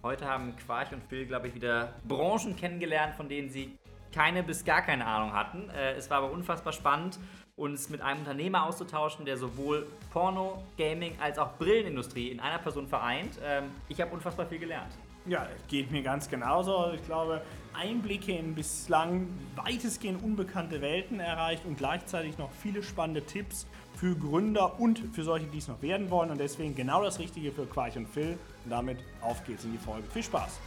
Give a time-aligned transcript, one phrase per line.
[0.00, 3.76] Heute haben Quarch und Phil, glaube ich, wieder Branchen kennengelernt, von denen sie
[4.12, 5.68] keine bis gar keine Ahnung hatten.
[5.70, 7.18] Äh, es war aber unfassbar spannend,
[7.56, 12.86] uns mit einem Unternehmer auszutauschen, der sowohl Porno, Gaming als auch Brillenindustrie in einer Person
[12.86, 13.40] vereint.
[13.42, 14.92] Ähm, ich habe unfassbar viel gelernt.
[15.28, 16.92] Ja, geht mir ganz genauso.
[16.94, 17.42] Ich glaube,
[17.74, 24.80] Einblicke in bislang weitestgehend unbekannte Welten erreicht und gleichzeitig noch viele spannende Tipps für Gründer
[24.80, 26.30] und für solche, die es noch werden wollen.
[26.30, 28.38] Und deswegen genau das Richtige für Quarch und Phil.
[28.64, 30.08] Und damit auf geht's in die Folge.
[30.10, 30.58] Viel Spaß!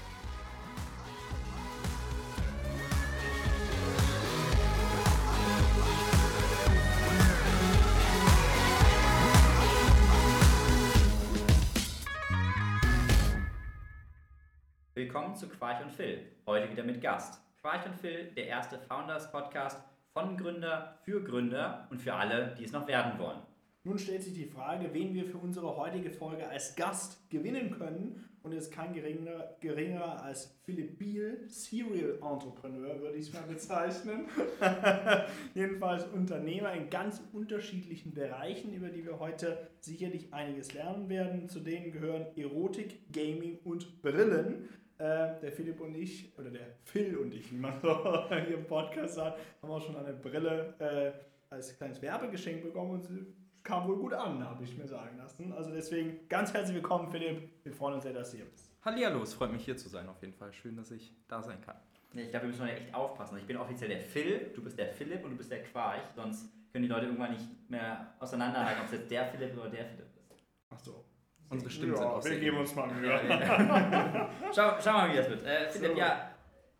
[15.13, 16.19] Willkommen zu Quarch und Phil.
[16.47, 17.41] Heute wieder mit Gast.
[17.59, 19.83] Quarch und Phil, der erste Founders Podcast
[20.13, 23.41] von Gründer für Gründer und für alle, die es noch werden wollen.
[23.83, 28.23] Nun stellt sich die Frage, wen wir für unsere heutige Folge als Gast gewinnen können.
[28.41, 33.41] Und es ist kein geringerer, geringerer als Philipp Biel, Serial Entrepreneur, würde ich es mal
[33.49, 34.27] bezeichnen.
[35.53, 41.49] Jedenfalls Unternehmer in ganz unterschiedlichen Bereichen, über die wir heute sicherlich einiges lernen werden.
[41.49, 44.69] Zu denen gehören Erotik, Gaming und Brillen.
[45.01, 48.67] Äh, der Philipp und ich, oder der Phil und ich, wie man so hier im
[48.67, 51.11] Podcast sagt, haben auch schon eine Brille äh,
[51.51, 53.25] als kleines Werbegeschenk bekommen und sie
[53.63, 55.53] kam wohl gut an, habe ich mir sagen lassen.
[55.53, 57.49] Also deswegen ganz herzlich willkommen, Philipp.
[57.63, 58.71] Wir freuen uns sehr, dass du hier bist.
[58.85, 60.53] Hallihallo, es freut mich hier zu sein auf jeden Fall.
[60.53, 61.77] Schön, dass ich da sein kann.
[62.13, 63.39] Ich glaube, wir müssen ja echt aufpassen.
[63.39, 66.03] Ich bin offiziell der Phil, du bist der Philipp und du bist der Quarch.
[66.15, 69.85] Sonst können die Leute irgendwann nicht mehr auseinanderhalten, ob es jetzt der Philipp oder der
[69.85, 70.45] Philipp ist.
[70.69, 71.03] Ach so.
[71.51, 73.19] Unsere Stimmen ja, sind auch wir geben uns mal Mühe.
[74.55, 75.45] Schau, schau mal, wie das wird.
[75.45, 75.97] Äh, Philipp, So.
[75.97, 76.31] ja,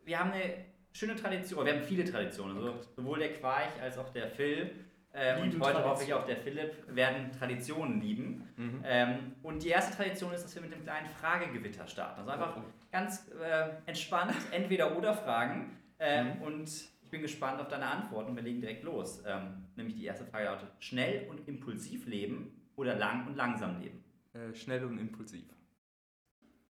[0.06, 0.54] wir haben eine
[0.94, 2.58] schöne Tradition, wir haben viele Traditionen.
[2.58, 4.72] Also, sowohl der Quarch als auch der Phil.
[5.14, 6.20] Ähm, und heute hoffe ich Tradition.
[6.22, 8.48] auch der Philipp werden Traditionen lieben.
[8.56, 8.82] Mhm.
[8.86, 12.22] Ähm, und die erste Tradition ist, dass wir mit dem kleinen Fragegewitter starten.
[12.22, 12.62] Also einfach Oh,
[12.92, 15.78] ganz äh, entspannt entweder oder Fragen.
[16.00, 16.42] Ähm, Mhm.
[16.44, 16.70] Und
[17.04, 19.22] ich bin gespannt auf deine Antworten und wir legen direkt los.
[19.28, 24.02] Ähm, nämlich die erste Frage lautet: Schnell und impulsiv leben oder lang und langsam leben?
[24.34, 25.44] Äh, schnell und impulsiv.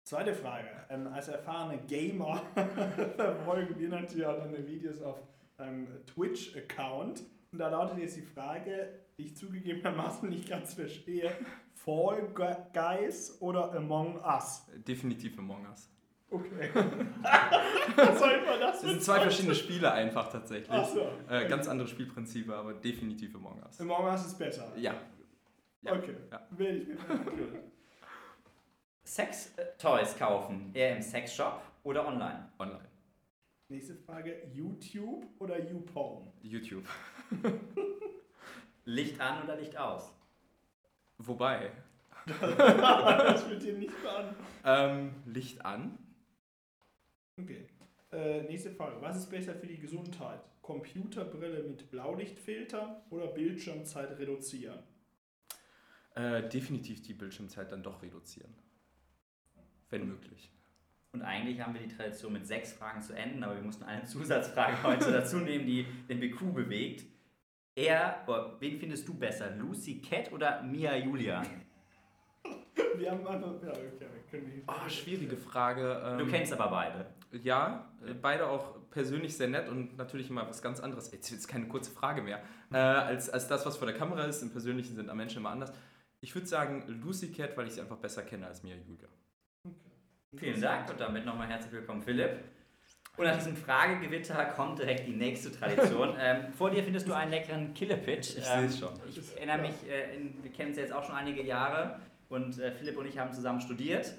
[0.03, 0.67] Zweite Frage.
[0.89, 2.41] Ähm, als erfahrene Gamer
[3.16, 5.17] verfolgen wir natürlich auch deine Videos auf
[5.57, 7.23] deinem Twitch-Account.
[7.51, 11.31] Und da lautet jetzt die Frage, die ich zugegebenermaßen nicht ganz verstehe:
[11.73, 14.65] Fall Gu- Guys oder Among Us?
[14.88, 15.89] Definitiv Among Us.
[16.29, 16.69] Okay.
[17.95, 20.69] Was soll man das Das sind zwei verschiedene Spiele einfach tatsächlich.
[20.69, 21.07] Ach so.
[21.29, 23.79] Äh, ganz andere Spielprinzipe, aber definitiv Among Us.
[23.79, 24.71] Among Us ist besser.
[24.75, 24.95] Ja.
[25.85, 25.94] Ja.
[25.96, 26.16] Okay.
[26.31, 26.47] Ja.
[26.51, 26.97] Werde ich mir.
[29.03, 32.50] Sex-Toys kaufen, eher im Sexshop oder online?
[32.59, 32.90] Online.
[33.69, 36.31] Nächste Frage: YouTube oder YouPorn?
[36.41, 36.85] YouTube.
[38.85, 40.12] Licht an oder Licht aus?
[41.18, 41.72] Wobei,
[42.28, 44.35] das wird dir nicht beantwortet.
[44.66, 45.97] ähm, Licht an.
[47.41, 47.68] Okay.
[48.12, 49.01] Äh, nächste Frage.
[49.01, 50.40] Was ist besser für die Gesundheit?
[50.62, 54.79] Computerbrille mit Blaulichtfilter oder Bildschirmzeit reduzieren?
[56.15, 58.53] Äh, definitiv die Bildschirmzeit dann doch reduzieren.
[59.89, 60.51] Wenn möglich.
[61.11, 64.03] Und eigentlich haben wir die Tradition mit sechs Fragen zu enden, aber wir mussten eine
[64.05, 67.05] Zusatzfrage heute dazu nehmen, die den BQ bewegt.
[67.75, 71.41] Er, oder wen findest du besser, Lucy Cat oder Mia Julia?
[72.97, 73.61] Wir haben einfach.
[73.61, 74.63] Ja, okay, wir können die.
[74.67, 76.01] Oh, schwierige Frage.
[76.05, 77.05] Ähm, Du kennst aber beide.
[77.43, 81.11] Ja, äh, beide auch persönlich sehr nett und natürlich immer was ganz anderes.
[81.11, 82.41] Jetzt es keine kurze Frage mehr.
[82.71, 84.41] Äh, als, als das, was vor der Kamera ist.
[84.43, 85.73] Im Persönlichen sind am Menschen immer anders.
[86.21, 89.07] Ich würde sagen Lucy Cat, weil ich sie einfach besser kenne als Mia Julia.
[90.35, 92.43] Vielen Dank und damit nochmal herzlich willkommen, Philipp.
[93.17, 96.15] Und nach diesem Fragegewitter kommt direkt die nächste Tradition.
[96.19, 98.37] ähm, vor dir findest du einen leckeren Killepitch.
[98.37, 98.93] Ich Ähm, seh's schon.
[99.07, 102.59] Ich erinnere mich, äh, in, wir kennen uns ja jetzt auch schon einige Jahre und
[102.59, 104.13] äh, Philipp und ich haben zusammen studiert.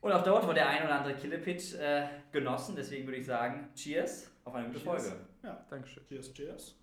[0.00, 2.74] Und auch dort wurde der ein oder andere Killepitch äh, genossen.
[2.74, 5.08] Deswegen würde ich sagen, Cheers auf eine gute Cheers.
[5.08, 5.24] Folge.
[5.44, 6.04] Ja, Dankeschön.
[6.08, 6.74] cheers, cheers.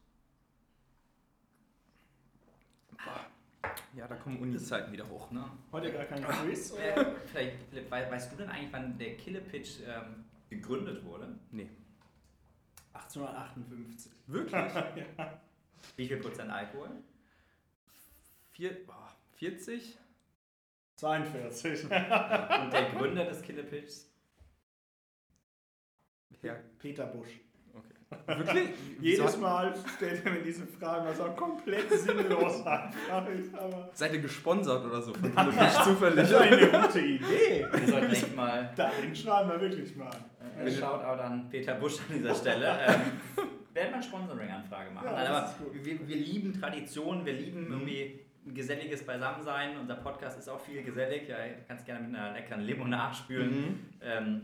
[3.95, 5.31] Ja, da kommen Uni-Zeiten wieder hoch.
[5.31, 5.43] Ne?
[5.71, 6.71] Heute gar kein Quiz.
[6.73, 7.15] Oder?
[7.25, 11.35] vielleicht, weißt du denn eigentlich, wann der Killepitch ähm, gegründet wurde?
[11.51, 11.69] Nee.
[12.93, 14.11] 1858.
[14.27, 14.53] Wirklich?
[15.17, 15.41] ja.
[15.95, 16.89] Wie viel Prozent Alkohol?
[18.51, 19.97] Vier, boah, 40?
[20.95, 21.83] 42.
[21.85, 24.09] Und der Gründer des Killepitchs?
[26.41, 27.39] Ja, Peter Busch.
[28.25, 28.69] Wirklich?
[29.01, 33.53] Jedes Mal stellt er mir diese Fragen, was auch komplett sinnlos einfach ist.
[33.55, 36.15] Aber Seid ihr gesponsert oder so von Telefisch zufällig?
[36.15, 37.67] das ist eine gute Idee.
[37.71, 40.09] Wir sollten echt mal Da, den schreiben wir wirklich mal.
[40.59, 42.65] äh, Shoutout an Peter Busch an dieser Stelle.
[42.87, 43.01] Ähm,
[43.73, 45.05] werden wir eine Sponsoring-Anfrage machen.
[45.11, 45.85] Ja, aber ist gut.
[45.85, 47.71] wir, wir lieben Traditionen, wir lieben Mhm.
[47.73, 49.77] irgendwie ein geselliges Beisammensein.
[49.79, 51.27] Unser Podcast ist auch viel gesellig.
[51.29, 53.49] Ja, du kannst gerne mit einer leckeren Limonade spülen.
[53.51, 53.79] Mhm.
[54.01, 54.41] Ähm,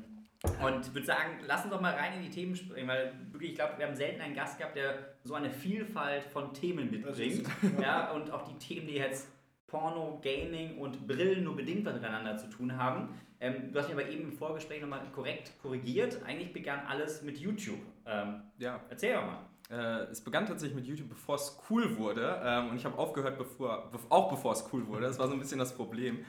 [0.63, 3.51] und ich würde sagen, lass uns doch mal rein in die Themen springen, weil wirklich,
[3.51, 7.47] ich glaube, wir haben selten einen Gast gehabt, der so eine Vielfalt von Themen mitbringt.
[7.81, 9.27] Ja, und auch die Themen, die jetzt
[9.67, 13.09] Porno, Gaming und Brillen nur bedingt miteinander zu tun haben.
[13.39, 16.19] Ähm, du hast mich aber eben im Vorgespräch nochmal korrekt korrigiert.
[16.25, 17.79] Eigentlich begann alles mit YouTube.
[18.05, 19.39] Ähm, Ja, erzähl doch mal.
[19.69, 22.39] Äh, es begann tatsächlich mit YouTube, bevor es cool wurde.
[22.45, 25.07] Ähm, und ich habe aufgehört, bevor, bev- auch bevor es cool wurde.
[25.07, 26.19] Das war so ein bisschen das Problem.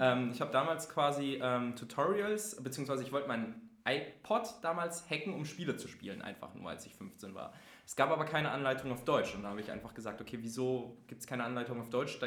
[0.00, 5.44] Ähm, ich habe damals quasi ähm, Tutorials, beziehungsweise ich wollte meinen iPod damals hacken, um
[5.44, 7.52] Spiele zu spielen, einfach nur als ich 15 war.
[7.86, 9.34] Es gab aber keine Anleitung auf Deutsch.
[9.34, 12.18] Und da habe ich einfach gesagt, okay, wieso gibt es keine Anleitung auf Deutsch?
[12.18, 12.26] Da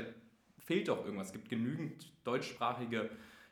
[0.57, 1.27] fehlt doch irgendwas.
[1.27, 3.09] Es gibt genügend deutschsprachige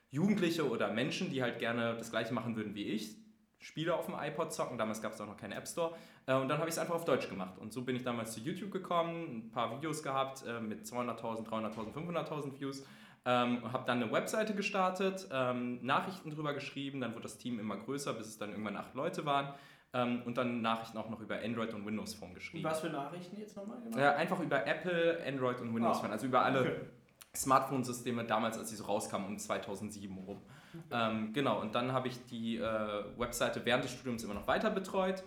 [0.09, 3.17] Jugendliche oder Menschen, die halt gerne das gleiche machen würden wie ich.
[3.59, 5.95] Spiele auf dem iPod zocken, damals gab es auch noch keinen App Store.
[6.27, 7.57] Äh, Und dann habe ich es einfach auf Deutsch gemacht.
[7.57, 11.45] Und so bin ich damals zu YouTube gekommen, ein paar Videos gehabt äh, mit 200.000,
[11.47, 12.83] 300.000, 500.000 Views.
[13.29, 17.59] Ähm, und habe dann eine Webseite gestartet, ähm, Nachrichten drüber geschrieben, dann wurde das Team
[17.59, 19.53] immer größer, bis es dann irgendwann acht Leute waren.
[19.93, 22.63] Ähm, und dann Nachrichten auch noch über Android und Windows Phone Und geschrieben.
[22.63, 23.79] was für Nachrichten jetzt nochmal?
[23.83, 23.97] Genau?
[23.97, 26.75] Äh, einfach über Apple, Android und Windows Ah, Phone, also über alle Okay.
[27.35, 30.41] Smartphone-Systeme damals, als sie so rauskamen, um 2007 rum.
[30.91, 34.69] Ähm, genau, und dann habe ich die äh, Webseite während des Studiums immer noch weiter
[34.69, 35.23] betreut.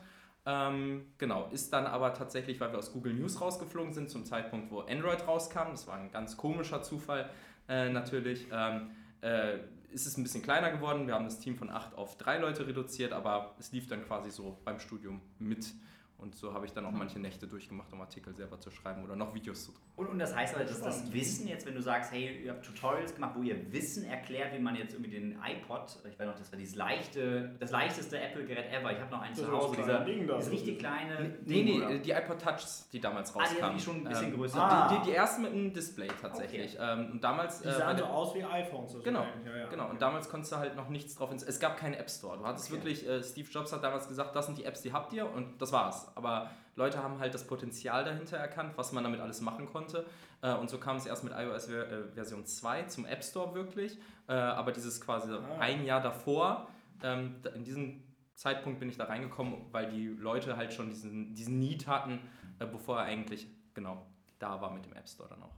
[0.47, 4.71] Ähm, genau, ist dann aber tatsächlich, weil wir aus Google News rausgeflogen sind, zum Zeitpunkt,
[4.71, 7.29] wo Android rauskam, das war ein ganz komischer Zufall
[7.71, 8.91] äh, natürlich, ähm,
[9.23, 9.59] äh,
[9.93, 11.07] ist es ein bisschen kleiner geworden.
[11.07, 14.31] Wir haben das Team von acht auf drei Leute reduziert, aber es lief dann quasi
[14.31, 15.73] so beim Studium mit.
[16.21, 19.17] Und so habe ich dann auch manche Nächte durchgemacht, um Artikel selber zu schreiben oder
[19.17, 19.81] noch Videos zu drehen.
[19.97, 21.13] Und, und das heißt aber, dass das.
[21.13, 24.59] Wissen jetzt, wenn du sagst, hey, ihr habt Tutorials gemacht, wo ihr Wissen erklärt, wie
[24.61, 28.71] man jetzt irgendwie den iPod, ich weiß noch, das war dieses leichte, das leichteste Apple-Gerät
[28.73, 28.93] ever.
[28.93, 30.37] Ich habe noch eins Das zu Hause, dieser, Ding da.
[30.37, 31.99] dieses richtig kleine Nee, Ding, nee, oder?
[31.99, 33.79] die iPod Touchs, die damals Ah, die rauskamen.
[33.79, 34.61] sind schon ein bisschen Ähm, größer.
[34.63, 34.89] Ah.
[34.89, 36.77] Die, die, die ersten mit einem Display tatsächlich.
[36.81, 37.61] Ähm, und damals.
[37.63, 38.91] Die äh, sahen so der- aus wie iPhones.
[38.93, 39.25] also Genau.
[39.45, 39.69] Ja, ja.
[39.69, 39.89] genau.
[39.91, 41.31] Und damals konntest du halt noch nichts drauf.
[41.33, 42.37] ins- Es gab keinen App Store.
[42.39, 42.77] Du hattest Okay.
[42.77, 45.61] wirklich, äh, Steve Jobs hat damals gesagt, das sind die Apps, die habt ihr und
[45.61, 46.10] das war's.
[46.15, 50.07] Aber Leute haben halt das Potenzial dahinter erkannt, was man damit alles machen konnte.
[50.43, 53.55] Äh, und so kam es erst mit iOS Ver äh, Version 2 zum App Store
[53.55, 53.99] wirklich.
[54.29, 55.59] Äh, aber dieses quasi Ah.
[55.59, 56.69] ein Jahr davor,
[57.03, 58.03] ähm, in diesem
[58.35, 62.21] Zeitpunkt bin ich da reingekommen, weil die Leute halt schon diesen, diesen Need hatten,
[62.59, 64.07] äh, bevor er eigentlich genau
[64.39, 65.51] da war mit dem App Store dann auch.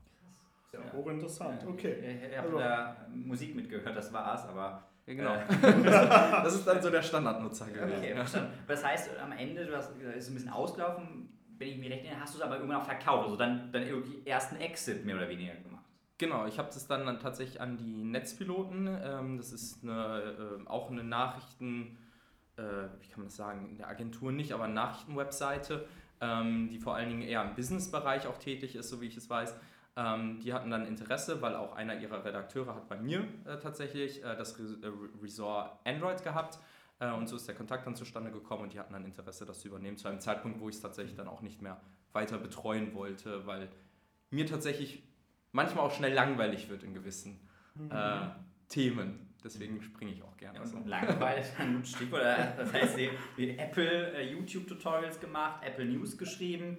[0.73, 1.65] Ja, hochinteressant.
[1.67, 1.93] Okay.
[2.01, 4.83] Ich, ich habe Also- da Musik mitgehört, das war's, aber.
[5.07, 5.35] Ja, genau.
[5.35, 7.99] Äh, das ist dann so der Standardnutzer gewesen.
[7.99, 8.53] Okay, verstanden.
[8.67, 11.29] Das heißt, am Ende, du hast gesagt, ist ein bisschen ausgelaufen,
[11.59, 13.25] wenn ich mich recht erinnere, hast du es aber irgendwann auch verkauft.
[13.25, 15.85] Also dann, dann irgendwie ersten Exit mehr oder weniger gemacht.
[16.19, 18.87] Genau, ich habe das dann, dann tatsächlich an die Netzpiloten.
[19.03, 21.99] Ähm, das ist eine, äh, auch eine Nachrichten,
[22.57, 22.63] äh,
[23.01, 25.87] wie kann man das sagen, in der Agentur nicht, aber eine Nachrichtenwebseite,
[26.21, 29.29] ähm, die vor allen Dingen eher im Businessbereich auch tätig ist, so wie ich es
[29.29, 29.57] weiß.
[29.97, 34.25] Ähm, die hatten dann Interesse, weil auch einer ihrer Redakteure hat bei mir äh, tatsächlich
[34.25, 36.59] äh, das Re äh, Resort Android gehabt.
[36.99, 39.61] Äh, und so ist der Kontakt dann zustande gekommen und die hatten dann Interesse, das
[39.61, 41.81] zu übernehmen, zu einem Zeitpunkt, wo ich es tatsächlich dann auch nicht mehr
[42.13, 43.69] weiter betreuen wollte, weil
[44.31, 45.03] mir tatsächlich
[45.53, 47.39] manchmal auch schnell langweilig wird in gewissen
[47.91, 48.29] äh,
[48.69, 49.35] Themen.
[49.45, 50.59] Deswegen springe ich auch gerne.
[50.59, 50.79] Ja, so.
[50.85, 52.23] Langeweile ist ein gutes Stichwort.
[52.57, 56.79] Das heißt, die, die Apple äh, YouTube-Tutorials gemacht, Apple News geschrieben.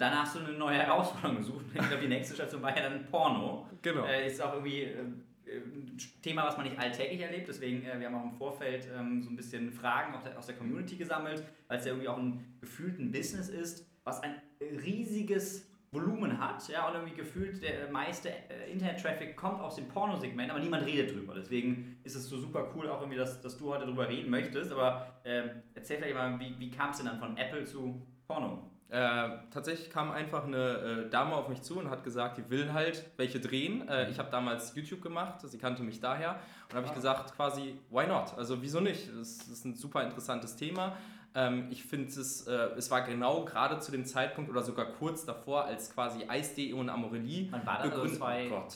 [0.00, 1.66] Hast du eine neue Herausforderung gesucht.
[1.74, 3.66] Ich glaube, die nächste Station war ja dann Porno.
[3.82, 4.04] Genau.
[4.06, 5.04] Äh, ist auch irgendwie äh,
[5.46, 7.48] ein Thema, was man nicht alltäglich erlebt.
[7.48, 10.46] Deswegen, äh, wir haben auch im Vorfeld ähm, so ein bisschen Fragen aus der, aus
[10.46, 15.68] der Community gesammelt, weil es ja irgendwie auch ein gefühlten Business ist, was ein riesiges
[15.90, 16.66] Volumen hat.
[16.68, 21.14] Ja, und irgendwie gefühlt der meiste äh, Internet-Traffic kommt aus dem Pornosegment, aber niemand redet
[21.14, 21.34] drüber.
[21.34, 24.72] Deswegen ist es so super cool, auch irgendwie, dass, dass du heute drüber reden möchtest.
[24.72, 28.71] Aber ähm, erzähl vielleicht mal, wie, wie kam es denn dann von Apple zu Porno?
[28.92, 32.74] Äh, tatsächlich kam einfach eine äh, Dame auf mich zu und hat gesagt, die will
[32.74, 33.88] halt welche drehen.
[33.88, 36.38] Äh, ich habe damals YouTube gemacht, sie kannte mich daher.
[36.68, 36.96] Und habe ich Ah.
[36.96, 38.34] gesagt, quasi, why not?
[38.36, 39.08] Also wieso nicht?
[39.18, 40.94] Das ist ein super interessantes Thema.
[41.34, 45.24] Ähm, ich finde es, äh, es war genau gerade zu dem Zeitpunkt oder sogar kurz
[45.24, 47.92] davor, als quasi Eis.de und Amorelie Wann war das?
[47.92, 48.74] Also zwei- oh Gott.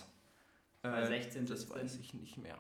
[0.83, 1.83] Äh, 2016, das 17?
[1.83, 2.57] weiß ich nicht mehr.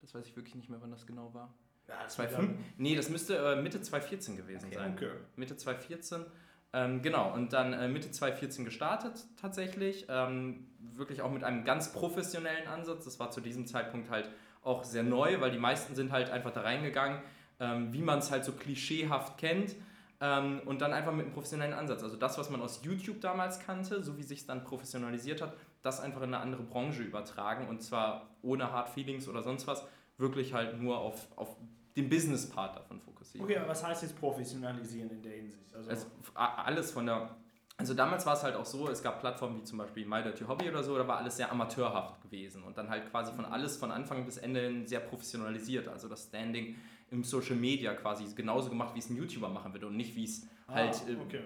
[0.00, 1.52] Das weiß ich wirklich nicht mehr, wann das genau war.
[1.88, 2.58] Ja, das 2005?
[2.78, 4.76] Nee, das müsste äh, Mitte 2014 gewesen Okay.
[4.76, 4.94] sein.
[4.94, 5.10] Okay.
[5.36, 6.24] Mitte 2014.
[6.72, 10.06] Ähm, genau, und dann äh, Mitte 2014 gestartet tatsächlich.
[10.08, 13.04] Ähm, wirklich auch mit einem ganz professionellen Ansatz.
[13.04, 14.30] Das war zu diesem Zeitpunkt halt
[14.62, 17.20] auch sehr neu, weil die meisten sind halt einfach da reingegangen,
[17.60, 19.76] ähm, wie man es halt so klischeehaft kennt.
[20.20, 22.02] Ähm, und dann einfach mit einem professionellen Ansatz.
[22.02, 25.54] Also das, was man aus YouTube damals kannte, so wie sich es dann professionalisiert hat,
[25.82, 27.68] das einfach in eine andere Branche übertragen.
[27.68, 29.84] Und zwar ohne Hard Feelings oder sonst was,
[30.16, 31.56] wirklich halt nur auf, auf
[31.96, 33.44] den Business-Part davon fokussieren.
[33.44, 35.74] Okay, aber was heißt jetzt professionalisieren in der Hinsicht?
[35.74, 37.30] Also, Es, alles von der
[37.78, 40.44] Also damals war es halt auch so, es gab Plattformen wie zum Beispiel My Dirty
[40.44, 43.76] Hobby oder so, da war alles sehr amateurhaft gewesen und dann halt quasi von alles
[43.76, 45.88] von Anfang bis Ende sehr professionalisiert.
[45.88, 46.76] Also das Standing
[47.10, 50.24] im Social Media quasi genauso gemacht, wie es ein YouTuber machen würde und nicht wie
[50.24, 51.40] es Ah, halt, äh, okay.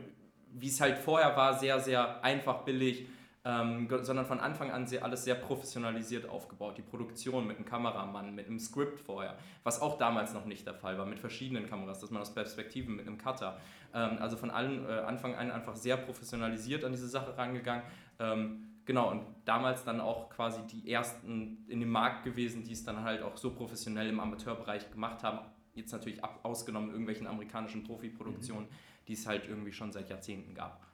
[0.53, 3.07] wie es halt vorher war, sehr, sehr einfach, billig,
[3.45, 6.77] ähm, sondern von Anfang an sehr, alles sehr professionalisiert aufgebaut.
[6.77, 10.75] Die Produktion mit einem Kameramann, mit einem Skript vorher, was auch damals noch nicht der
[10.75, 13.59] Fall war, mit verschiedenen Kameras, dass man aus Perspektiven mit einem Cutter.
[13.95, 17.83] Ähm, also von allen, äh, Anfang an einfach sehr professionalisiert an diese Sache rangegangen.
[18.19, 22.85] Ähm, genau, und damals dann auch quasi die ersten in dem Markt gewesen, die es
[22.85, 25.39] dann halt auch so professionell im Amateurbereich gemacht haben.
[25.73, 28.69] Jetzt natürlich ab, ausgenommen irgendwelchen amerikanischen Profiproduktionen,
[29.09, 30.90] die es halt irgendwie schon seit Jahrzehnten gab.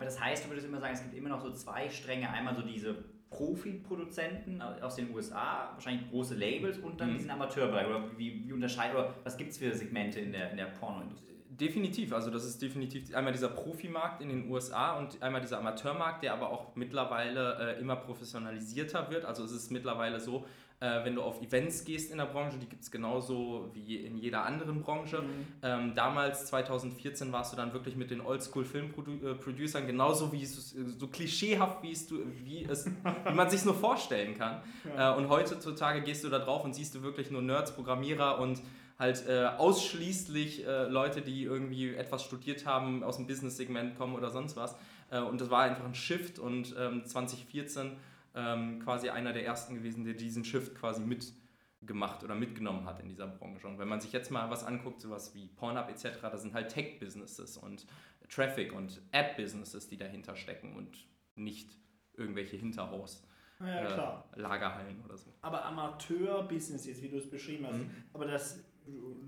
[0.00, 2.30] Aber das heißt, du würdest immer sagen, es gibt immer noch so zwei Stränge.
[2.30, 7.16] Einmal so diese Profi-Produzenten aus den USA, wahrscheinlich große Labels und dann Mhm.
[7.18, 7.86] diesen Amateurbereich.
[7.86, 11.26] Oder wie, wie unterscheidet, oder was gibt es für Segmente in der, in der Pornoindustrie?
[11.50, 16.22] Definitiv, also das ist definitiv einmal dieser Profimarkt in den USA und einmal dieser Amateurmarkt,
[16.22, 19.26] der aber auch mittlerweile äh, immer professionalisierter wird.
[19.26, 20.46] Also es ist mittlerweile so,
[20.80, 24.16] äh, wenn du auf Events gehst in der Branche, die gibt es genauso wie in
[24.16, 25.22] jeder anderen Branche.
[25.62, 31.92] Ähm, damals, 2014, warst du dann wirklich mit den Oldschool-Filmproducern genauso wie so klischeehaft, wie
[31.92, 32.86] es, du, wie es
[33.26, 34.62] wie man sich nur vorstellen kann.
[34.96, 38.62] Äh, und heutzutage gehst du da drauf und siehst du wirklich nur Nerds, Programmierer und
[38.98, 44.30] halt äh, ausschließlich äh, Leute, die irgendwie etwas studiert haben, aus dem Business-Segment kommen oder
[44.30, 44.76] sonst was.
[45.10, 47.92] Äh, und das war einfach ein Shift und ähm, 2014
[48.34, 53.08] ähm, quasi einer der ersten gewesen, der diesen Shift quasi mitgemacht oder mitgenommen hat in
[53.08, 53.66] dieser Branche.
[53.66, 56.68] Und wenn man sich jetzt mal was anguckt, sowas wie Pornhub etc., da sind halt
[56.70, 57.86] Tech-Businesses und
[58.28, 61.76] Traffic und Ad-Businesses, die dahinter stecken und nicht
[62.14, 63.26] irgendwelche Hinterhaus.
[63.60, 64.40] Ja, äh.
[64.40, 65.34] Lagerhallen oder so.
[65.42, 67.90] Aber Amateur-Business jetzt, wie du es beschrieben hast, Mhm.
[68.12, 68.64] aber das,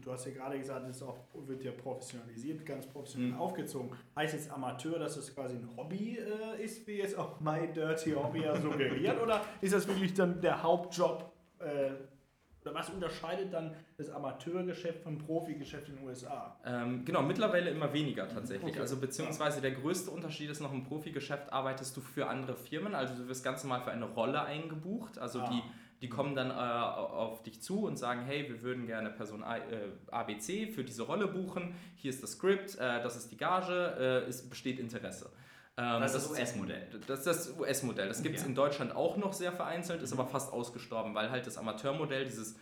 [0.00, 3.38] du hast ja gerade gesagt, auch, wird ja professionalisiert, ganz professionell Mhm.
[3.38, 3.90] aufgezogen.
[4.16, 8.12] Heißt jetzt Amateur, dass es quasi ein Hobby äh, ist, wie jetzt auch My Dirty
[8.12, 11.30] Hobby ja suggeriert, oder ist das wirklich dann der Hauptjob?
[11.60, 11.90] Äh,
[12.64, 16.56] oder was unterscheidet dann das Amateurgeschäft vom Profigeschäft in den USA?
[16.64, 18.70] Ähm, genau, mittlerweile immer weniger tatsächlich.
[18.70, 18.80] Okay.
[18.80, 23.14] Also beziehungsweise der größte Unterschied ist noch im Profigeschäft arbeitest du für andere Firmen, also
[23.14, 25.18] du wirst ganz normal für eine Rolle eingebucht.
[25.18, 25.50] Also Ah.
[25.50, 25.60] die,
[26.02, 29.56] die kommen dann äh, auf dich zu und sagen, hey, wir würden gerne Person A,
[29.56, 29.60] äh,
[30.10, 31.74] ABC für diese Rolle buchen.
[31.96, 35.30] Hier ist das Skript, äh, das ist die Gage, äh, es besteht Interesse.
[35.78, 36.86] Ähm, Das ist das US-Modell.
[37.06, 38.08] Das ist das US-Modell.
[38.08, 38.50] Das gibt es Okay.
[38.50, 42.56] in Deutschland auch noch sehr vereinzelt, ist aber fast ausgestorben, weil halt das Amateurmodell, dieses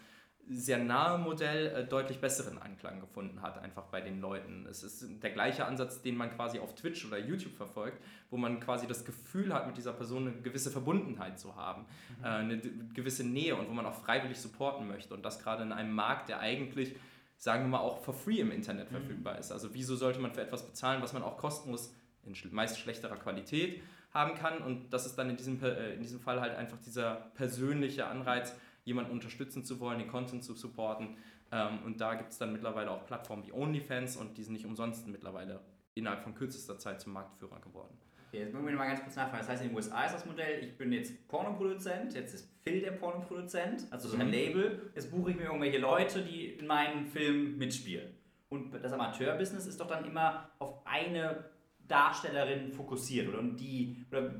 [0.48, 4.66] sehr nahe Modell, äh, deutlich besseren Anklang gefunden hat, einfach bei den Leuten.
[4.68, 8.58] Es ist der gleiche Ansatz, den man quasi auf Twitch oder YouTube verfolgt, wo man
[8.60, 11.86] quasi das Gefühl hat, mit dieser Person eine gewisse Verbundenheit zu haben,
[12.22, 12.58] äh, eine
[12.94, 15.14] gewisse Nähe und wo man auch freiwillig supporten möchte.
[15.14, 16.96] Und das gerade in einem Markt, der eigentlich,
[17.36, 19.52] sagen wir mal, auch for free im Internet verfügbar ist.
[19.52, 21.94] Also wieso sollte man für etwas bezahlen, was man auch kostenlos
[22.24, 23.82] in meist schlechterer Qualität
[24.12, 24.58] haben kann.
[24.58, 28.54] Und das ist dann in diesem, äh, in diesem Fall halt einfach dieser persönliche Anreiz,
[28.90, 31.16] jemanden unterstützen zu wollen, den Content zu supporten.
[31.52, 34.66] Ähm, und da gibt es dann mittlerweile auch Plattformen wie OnlyFans und die sind nicht
[34.66, 35.60] umsonst mittlerweile
[35.94, 37.96] innerhalb von kürzester Zeit zum Marktführer geworden.
[38.28, 39.38] Okay, jetzt müssen wir mal ganz kurz nachfragen.
[39.38, 42.80] Das heißt, in den USA ist das Modell, ich bin jetzt Pornoproduzent, jetzt ist Phil
[42.80, 44.32] der Pornoproduzent, also so ein Mhm.
[44.32, 44.90] Label.
[44.94, 48.14] Jetzt buche ich mir irgendwelche Leute, die in meinen Film mitspielen.
[48.48, 51.44] Und das Amateurbusiness ist doch dann immer auf eine
[51.88, 53.40] Darstellerin fokussiert, oder?
[53.40, 54.30] Und die, oder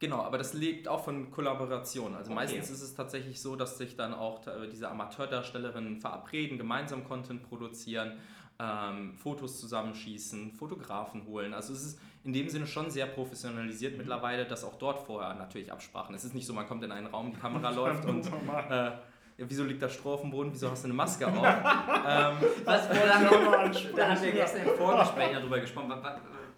[0.00, 2.14] Genau, aber das lebt auch von Kollaboration.
[2.14, 2.34] Also Okay.
[2.40, 4.40] meistens ist es tatsächlich so, dass sich dann auch
[4.70, 8.12] diese Amateurdarstellerinnen verabreden, gemeinsam Content produzieren,
[8.60, 11.52] ähm, Fotos zusammenschießen, Fotografen holen.
[11.54, 13.98] Also es ist in dem Sinne schon sehr professionalisiert Mhm.
[13.98, 16.14] mittlerweile, dass auch dort vorher natürlich Absprachen.
[16.14, 18.30] Es ist nicht so, man kommt in einen Raum, die Kamera läuft und äh,
[18.70, 21.32] ja, wieso liegt da Stroh auf dem Boden, wieso hast du eine Maske auf?
[21.36, 25.92] ähm, was, dann, mal ein da haben wir gestern im Vorgespräch darüber gesprochen.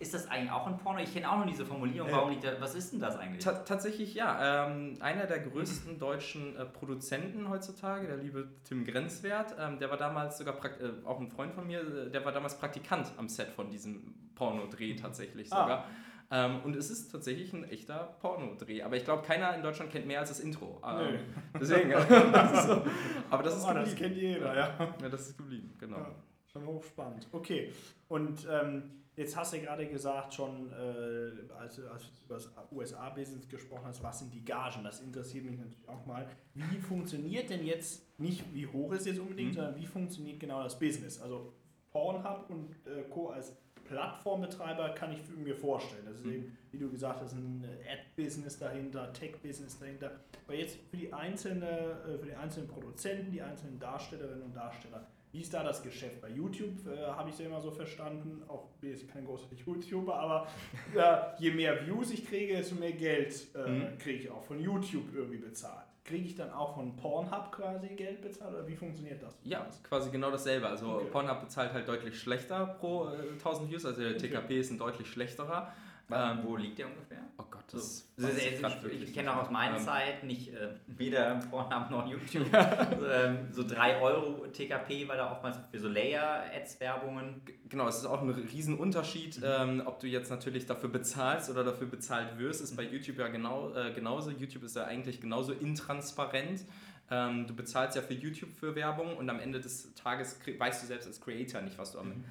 [0.00, 0.98] Ist das eigentlich auch ein Porno?
[1.00, 2.10] Ich kenne auch nur diese Formulierung.
[2.10, 3.44] Warum liegt da, was ist denn das eigentlich?
[3.44, 4.66] Ta tatsächlich ja.
[4.66, 9.98] Ähm, einer der größten deutschen äh, Produzenten heutzutage, der liebe Tim Grenzwert, ähm, der war
[9.98, 13.50] damals sogar äh, auch ein Freund von mir, äh, der war damals Praktikant am Set
[13.50, 15.62] von diesem Pornodreh tatsächlich Ah.
[15.62, 15.84] sogar.
[16.32, 18.82] Ähm, und es ist tatsächlich ein echter Pornodreh.
[18.82, 20.80] Aber ich glaube, keiner in Deutschland kennt mehr als das Intro.
[20.86, 21.18] Ähm, Nö.
[21.60, 21.90] deswegen.
[21.90, 22.82] das ist so.
[23.30, 24.14] Aber das ist Ah, das geblieben.
[24.14, 24.94] kennt jeder, ja.
[25.02, 25.98] Ja, das ist geblieben, genau.
[25.98, 26.10] Ja,
[26.52, 27.26] schon hochspannend.
[27.32, 27.72] Okay,
[28.08, 32.50] und ähm, jetzt hast du gerade gesagt, schon äh, als, du- als du über das
[32.72, 34.84] USA-Business gesprochen hast, was sind die Gagen?
[34.84, 36.26] Das interessiert mich natürlich auch mal.
[36.54, 39.54] Wie funktioniert denn jetzt, nicht wie hoch ist jetzt unbedingt, Mhm.
[39.54, 41.20] sondern wie funktioniert genau das Business?
[41.20, 41.52] Also
[41.92, 43.28] Pornhub und äh, Co.
[43.30, 46.04] als Plattformbetreiber kann ich mir vorstellen.
[46.06, 46.32] Das ist Mhm.
[46.32, 50.20] eben, wie du gesagt hast, ein Ad-Business dahinter, Tech-Business dahinter.
[50.46, 51.66] Aber jetzt für die, einzelne,
[52.06, 56.20] äh, für die einzelnen Produzenten, die einzelnen Darstellerinnen und Darsteller, Wie ist da das Geschäft?
[56.20, 59.46] Bei YouTube äh, habe ich es ja immer so verstanden, auch bin jetzt kein großer
[59.54, 60.48] YouTuber, aber
[60.94, 63.98] äh, je mehr Views ich kriege, desto mehr Geld äh, mhm.
[63.98, 65.86] kriege ich auch von YouTube irgendwie bezahlt.
[66.02, 69.38] Kriege ich dann auch von Pornhub quasi Geld bezahlt oder wie funktioniert das?
[69.44, 70.66] Ja, quasi genau dasselbe.
[70.66, 71.06] Also okay.
[71.12, 74.60] Pornhub bezahlt halt deutlich schlechter pro äh, 1000 Views, also der TKP okay.
[74.60, 75.72] ist ein deutlich schlechterer.
[76.12, 77.18] Ähm, wo liegt der ungefähr?
[77.38, 78.44] Oh Gott, das, so, das ist
[78.92, 83.48] ich, ich kenne auch aus meiner ähm, Zeit nicht äh, weder Pornhub noch YouTube ähm,
[83.50, 87.42] so 3 Euro TKP, weil da oftmals für so Layer-Ads-Werbungen.
[87.68, 89.44] Genau, es ist auch ein Riesenunterschied, mhm.
[89.46, 92.92] ähm, ob du jetzt natürlich dafür bezahlst oder dafür bezahlt wirst, ist bei mhm.
[92.92, 94.30] YouTube ja genau, äh, genauso.
[94.30, 96.64] YouTube ist ja eigentlich genauso intransparent.
[97.10, 100.86] Ähm, du bezahlst ja für YouTube für Werbung und am Ende des Tages weißt du
[100.86, 102.24] selbst als Creator nicht, was du am, mhm.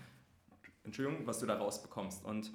[0.83, 2.23] Entschuldigung, was du da rausbekommst.
[2.25, 2.51] Und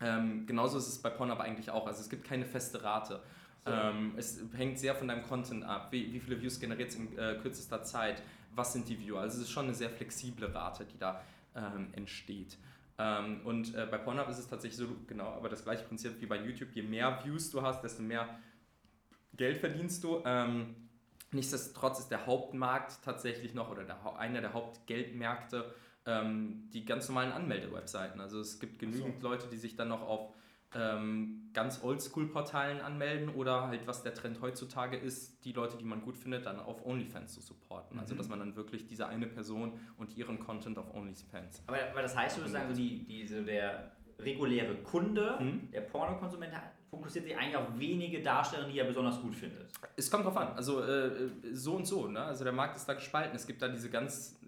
[0.00, 1.86] ähm, genauso ist es bei Pornhub eigentlich auch.
[1.86, 3.22] Also es gibt keine feste Rate.
[3.64, 3.70] So.
[3.70, 5.88] Ähm, es hängt sehr von deinem Content ab.
[5.90, 8.22] Wie, wie viele Views generiert es in äh, kürzester Zeit?
[8.54, 9.20] Was sind die Viewer?
[9.20, 11.22] Also es ist schon eine sehr flexible Rate, die da
[11.54, 12.56] ähm, entsteht.
[12.98, 16.26] Ähm, und äh, bei Pornhub ist es tatsächlich so, genau, aber das gleiche Prinzip wie
[16.26, 16.70] bei YouTube.
[16.72, 18.38] Je mehr Views du hast, desto mehr
[19.34, 20.22] Geld verdienst du.
[20.24, 20.74] Ähm,
[21.32, 25.74] nichtsdestotrotz ist der Hauptmarkt tatsächlich noch oder der, einer der Hauptgeldmärkte
[26.06, 28.20] ähm, die ganz normalen Anmelde-Webseiten.
[28.20, 29.28] Also es gibt genügend so.
[29.28, 30.34] Leute, die sich dann noch auf
[30.74, 36.00] ähm, ganz Oldschool-Portalen anmelden oder halt, was der Trend heutzutage ist, die Leute, die man
[36.02, 37.98] gut findet, dann auf OnlyFans zu supporten.
[37.98, 38.20] Also, mhm.
[38.20, 41.64] Also, dass man dann wirklich diese eine Person und ihren Content auf OnlyFans.
[41.66, 45.70] Aber, aber das heißt, du würdest sagen, so die, die, so der reguläre Kunde, mhm.
[45.72, 46.52] der Pornokonsument,
[46.88, 49.70] fokussiert sich eigentlich auf wenige Darsteller, die er besonders gut findet.
[49.96, 50.54] Es kommt drauf an.
[50.54, 52.06] Also, äh, so und so.
[52.06, 52.20] Ne?
[52.20, 53.34] Also, der Markt ist da gespalten.
[53.34, 54.39] Es gibt da diese ganz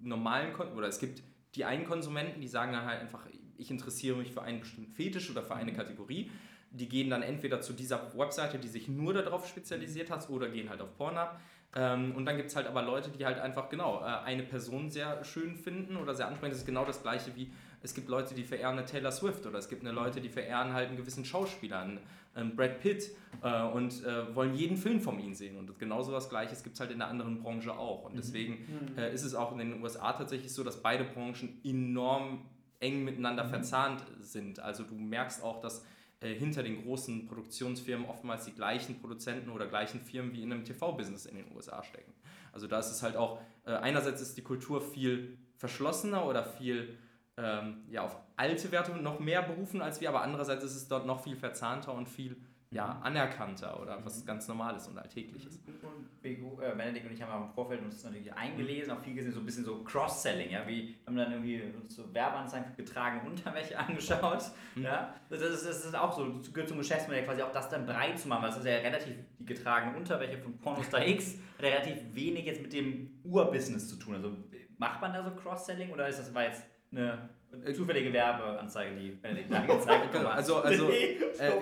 [0.00, 1.22] normalen, Kon oder es gibt
[1.54, 3.26] die einen Konsumenten, die sagen dann halt einfach,
[3.56, 5.76] ich interessiere mich für einen bestimmten Fetisch oder für eine mhm.
[5.76, 6.30] Kategorie.
[6.70, 10.70] Die gehen dann entweder zu dieser Webseite, die sich nur darauf spezialisiert hat, oder gehen
[10.70, 11.36] halt auf Pornhub.
[11.74, 14.90] Ähm, und dann gibt es halt aber Leute, die halt einfach genau äh, eine Person
[14.90, 16.52] sehr schön finden oder sehr ansprechend.
[16.52, 17.52] Das ist genau das gleiche wie
[17.82, 20.74] es gibt Leute, die verehren eine Taylor Swift oder es gibt eine Leute, die verehren
[20.74, 22.00] halt einen gewissen Schauspieler, einen,
[22.34, 23.10] einen Brad Pitt
[23.42, 25.56] äh, und äh, wollen jeden Film von ihm sehen.
[25.58, 28.04] Und genauso was Gleiches gibt es halt in der anderen Branche auch.
[28.04, 28.16] Und mhm.
[28.16, 28.98] deswegen mhm.
[28.98, 32.46] äh, ist es auch in den USA tatsächlich so, dass beide Branchen enorm
[32.78, 33.50] eng miteinander mhm.
[33.50, 34.60] verzahnt sind.
[34.60, 35.84] Also du merkst auch, dass
[36.20, 40.64] äh, hinter den großen Produktionsfirmen oftmals die gleichen Produzenten oder gleichen Firmen wie in einem
[40.64, 42.12] TV-Business in den USA stecken.
[42.52, 46.98] Also da ist es halt auch, äh, einerseits ist die Kultur viel verschlossener oder viel
[47.42, 51.06] ähm, ja, auf alte Werte noch mehr berufen als wir, aber andererseits ist es dort
[51.06, 52.36] noch viel verzahnter und viel
[52.72, 53.02] ja, mhm.
[53.02, 54.26] anerkannter oder was mhm.
[54.26, 55.58] ganz Normales und Alltägliches.
[55.82, 56.36] Und äh,
[56.76, 59.64] Benedikt und ich haben im Vorfeld uns natürlich eingelesen, auch viel gesehen, so ein bisschen
[59.64, 64.44] so Cross-Selling, ja, wie haben dann irgendwie uns so Werbeanzeigen für getragene Unterwäsche angeschaut,
[64.76, 64.84] mhm.
[64.84, 67.86] ja, das ist, das ist auch so, das gehört zum Geschäftsmodell quasi auch das dann
[67.86, 71.98] breit zu machen, weil das ist ja relativ, die getragene Unterwäsche von Pornostar X relativ
[72.14, 74.36] wenig jetzt mit dem Urbusiness zu tun, also
[74.78, 77.30] macht man da so Cross-Selling oder ist das, war jetzt eine
[77.74, 80.26] zufällige Werbeanzeige, die Benedikt angezeigt hat.
[80.26, 81.52] Also, also nee, äh,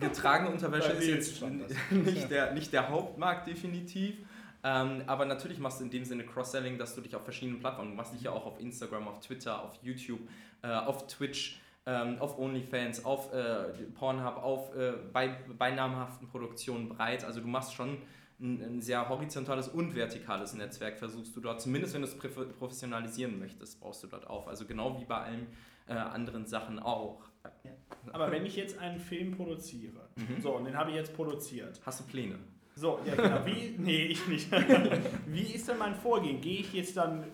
[0.00, 1.42] getragene Unterwäsche ist jetzt
[1.90, 4.16] nicht der, nicht der Hauptmarkt definitiv.
[4.64, 7.90] Ähm, aber natürlich machst du in dem Sinne Cross-Selling, dass du dich auf verschiedenen Plattformen,
[7.90, 10.20] du machst dich ja auch auf Instagram, auf Twitter, auf YouTube,
[10.62, 16.88] äh, auf Twitch, ähm, auf OnlyFans, auf äh, Pornhub, auf äh, bei, bei namhaften Produktionen
[16.88, 17.24] breit.
[17.24, 17.98] Also du machst schon
[18.40, 23.38] ein, ein, sehr horizontales und vertikales Netzwerk versuchst du dort, zumindest wenn du es professionalisieren
[23.38, 24.46] möchtest, baust du dort auf.
[24.46, 25.46] Also genau wie bei allen
[25.88, 27.22] äh, anderen Sachen auch.
[27.64, 27.72] Ja.
[28.12, 30.40] Aber wenn ich jetzt einen Film produziere, mhm.
[30.40, 31.80] so, und den habe ich jetzt produziert.
[31.84, 32.38] Hast du Pläne?
[32.74, 33.44] So, ja genau.
[33.44, 34.50] Wie, nee, ich nicht.
[35.26, 36.40] wie ist denn mein Vorgehen?
[36.40, 37.24] Gehe ich jetzt dann,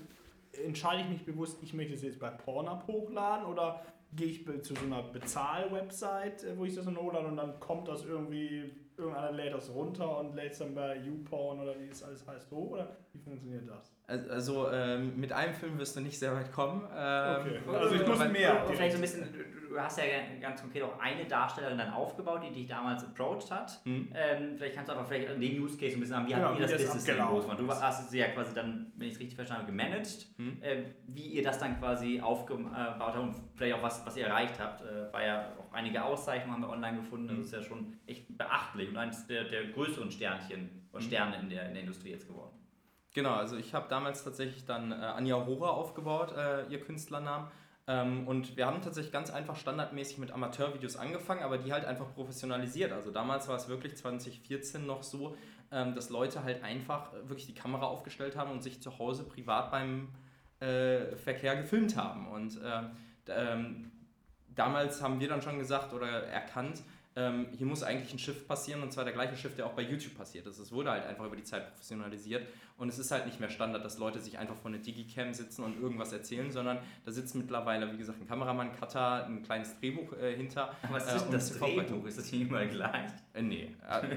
[0.64, 3.84] entscheide ich mich bewusst, ich möchte es jetzt bei Pornhub hochladen oder
[4.16, 7.88] gehe ich zu so einer Bezahl-Website, äh, wo ich das dann hochlade und dann kommt
[7.88, 12.02] das irgendwie irgendeiner lädt das runter und lädt es dann bei YouPorn oder wie es
[12.02, 13.92] alles heißt hoch oder wie funktioniert das?
[14.06, 16.82] Also ähm, mit einem Film wirst du nicht sehr weit kommen.
[16.94, 17.76] Ähm, okay.
[17.76, 18.64] Also ich muss mehr.
[18.66, 19.34] Vielleicht so ein bisschen,
[19.68, 20.04] du hast ja
[20.40, 23.80] ganz konkret auch eine Darstellerin dann aufgebaut, die dich damals approached hat.
[23.84, 24.08] Hm.
[24.14, 26.56] Ähm, vielleicht kannst du aber vielleicht den Use Case ein bisschen haben, wie genau, hat
[26.56, 27.60] ihr das, das Business denn losgemacht?
[27.60, 30.26] Du hast sie ja quasi dann, wenn ich es richtig verstanden habe, gemanagt.
[30.36, 30.62] Hm.
[30.62, 34.60] Äh, wie ihr das dann quasi aufgebaut habt und vielleicht auch was, was ihr erreicht
[34.60, 34.82] habt.
[34.82, 37.28] Äh, war ja auch einige Auszeichnungen haben wir online gefunden.
[37.28, 37.44] Das hm.
[37.44, 41.08] ist ja schon echt beachtlich und eines der, der größeren Sternchen oder hm.
[41.08, 42.54] Sterne in der, in der Industrie jetzt geworden.
[43.14, 47.48] Genau, also ich habe damals tatsächlich dann äh, Anja Hora aufgebaut, äh, ihr Künstlernamen.
[47.86, 52.12] Ähm, und wir haben tatsächlich ganz einfach standardmäßig mit Amateurvideos angefangen, aber die halt einfach
[52.14, 52.92] professionalisiert.
[52.92, 55.36] Also damals war es wirklich 2014 noch so,
[55.70, 59.24] ähm, dass Leute halt einfach äh, wirklich die Kamera aufgestellt haben und sich zu Hause
[59.24, 60.08] privat beim
[60.60, 62.26] äh, Verkehr gefilmt haben.
[62.28, 62.82] Und äh,
[63.28, 63.92] ähm,
[64.56, 66.82] damals haben wir dann schon gesagt oder erkannt,
[67.16, 69.82] ähm, hier muss eigentlich ein Shift passieren und zwar der gleiche Shift, der auch bei
[69.82, 70.58] YouTube passiert ist.
[70.58, 73.84] Es wurde halt einfach über die Zeit professionalisiert und es ist halt nicht mehr Standard,
[73.84, 77.92] dass Leute sich einfach vor eine Digicam sitzen und irgendwas erzählen, sondern da sitzt mittlerweile,
[77.92, 80.74] wie gesagt, ein Kameramann, Cutter, ein kleines Drehbuch äh, hinter.
[80.90, 81.58] Was ist äh, denn und das.
[81.58, 82.04] Drehbuch?
[82.06, 83.10] Ist das nicht immer gleich?
[83.32, 83.70] Äh, nee.
[83.88, 84.16] Äh,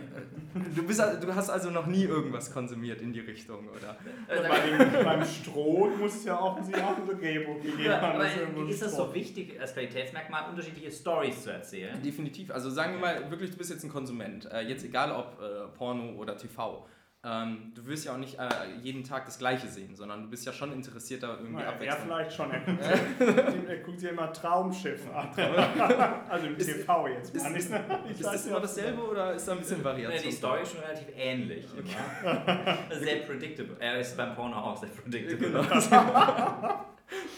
[0.75, 3.95] du, bist, du hast also noch nie irgendwas konsumiert in die Richtung, oder?
[4.27, 8.15] Und bei dem, beim Stroh muss es ja offensichtlich auch ein Drehbuch gegeben Ja, haben.
[8.15, 12.01] aber ist das so wichtig als Qualitätsmerkmal, unterschiedliche Stories zu erzählen?
[12.01, 12.49] Definitiv.
[12.49, 14.51] Also sagen wir mal, wirklich, du bist jetzt ein Konsument.
[14.51, 16.87] Äh, jetzt egal ob äh, Porno oder TV.
[17.29, 18.47] Ähm, du wirst ja auch nicht äh,
[18.81, 21.73] jeden Tag das Gleiche sehen, sondern du bist ja schon interessiert da irgendwie Naja, er
[21.73, 22.05] Abwechslung.
[22.05, 22.51] vielleicht schon.
[23.19, 25.27] Er guckt, sich, er guckt sich immer Traumschiff an.
[26.29, 27.35] also im Ist- TV jetzt.
[27.35, 27.45] ist-.
[27.45, 30.23] Ich Ist weiß das immer dasselbe oder ist da ein bisschen Ja, Variation?
[30.23, 31.65] die Story ist schon relativ ähnlich.
[31.75, 32.77] immer.
[32.99, 33.75] sehr predictable.
[33.79, 35.49] Er ist beim Porno auch sehr predictable.
[35.49, 36.85] Genau.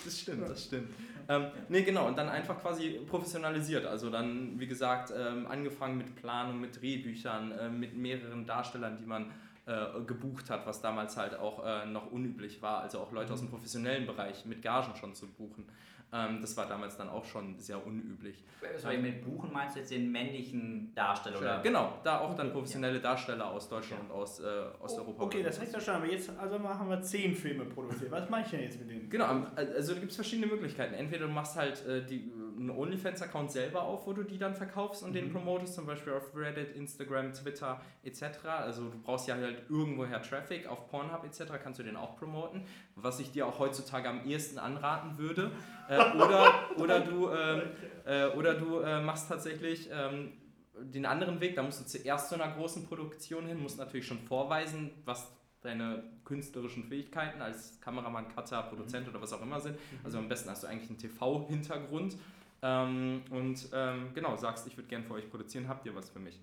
[0.06, 0.90] Das stimmt, das stimmt.
[1.28, 3.86] Ähm, nee, genau, und dann einfach quasi professionalisiert.
[3.86, 9.06] Also dann, wie gesagt, ähm, angefangen mit Planung, mit Drehbüchern, äh, mit mehreren Darstellern, die
[9.06, 9.32] man
[9.70, 12.82] äh, gebucht hat, was damals halt auch äh, noch unüblich war.
[12.82, 15.66] Also auch Leute aus dem professionellen Bereich mit Gagen schon zu buchen.
[16.12, 18.44] Ähm, das war damals dann auch schon sehr unüblich.
[18.74, 21.38] Also mit Buchen meinst du jetzt den männlichen Darsteller?
[21.38, 21.60] Oder?
[21.62, 24.46] Genau, da auch dann professionelle Darsteller aus Deutschland und aus äh,
[24.80, 25.24] Osteuropa.
[25.24, 28.10] Oh, Okay, das heißt ja schon, aber jetzt also machen wir zehn Filme produziert.
[28.10, 29.08] Was mache ich denn jetzt mit denen?
[29.08, 30.96] Genau, also da gibt es verschiedene Möglichkeiten.
[30.96, 35.02] Entweder du machst halt äh, die, einen OnlyFans-Account selber auf, wo du die dann verkaufst
[35.04, 35.34] und den Mhm.
[35.34, 38.24] promotest, zum Beispiel auf Reddit, Instagram, Twitter etc.
[38.46, 41.54] Also du brauchst ja halt irgendwoher Traffic, auf Pornhub etc.
[41.64, 42.64] kannst du den auch promoten,
[42.96, 45.52] was ich dir auch heutzutage am ehesten anraten würde.
[45.88, 47.62] Äh, oder, oder du, ähm,
[48.06, 50.34] äh, oder du äh, machst tatsächlich ähm,
[50.82, 54.20] den anderen Weg, da musst du zuerst zu einer großen Produktion hin, musst natürlich schon
[54.20, 59.78] vorweisen, was deine künstlerischen Fähigkeiten als Kameramann, Cutter, Produzent oder was auch immer sind.
[60.06, 62.16] Also am besten hast du eigentlich einen TV-Hintergrund
[62.62, 66.20] ähm, und ähm, genau, sagst, ich würde gern für euch produzieren, habt ihr was für
[66.20, 66.40] mich?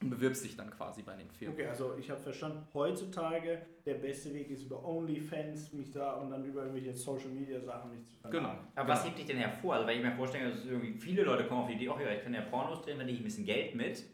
[0.00, 1.56] Und bewirbst dich dann quasi bei den Firmen.
[1.56, 6.30] Okay, also ich habe verstanden, heutzutage der beste Weg ist über OnlyFans mich da und
[6.30, 8.48] dann über irgendwelche Social Media Sachen mich zu Genau.
[8.50, 8.68] vermarkten.
[8.78, 9.74] Aber was hebt dich denn hervor?
[9.74, 12.12] Also, wenn ich mir vorstelle, dass irgendwie viele Leute kommen auf die Idee, oh ja,
[12.12, 14.04] ich kann ja Pornos drehen, dann nehme ich ein bisschen Geld mit.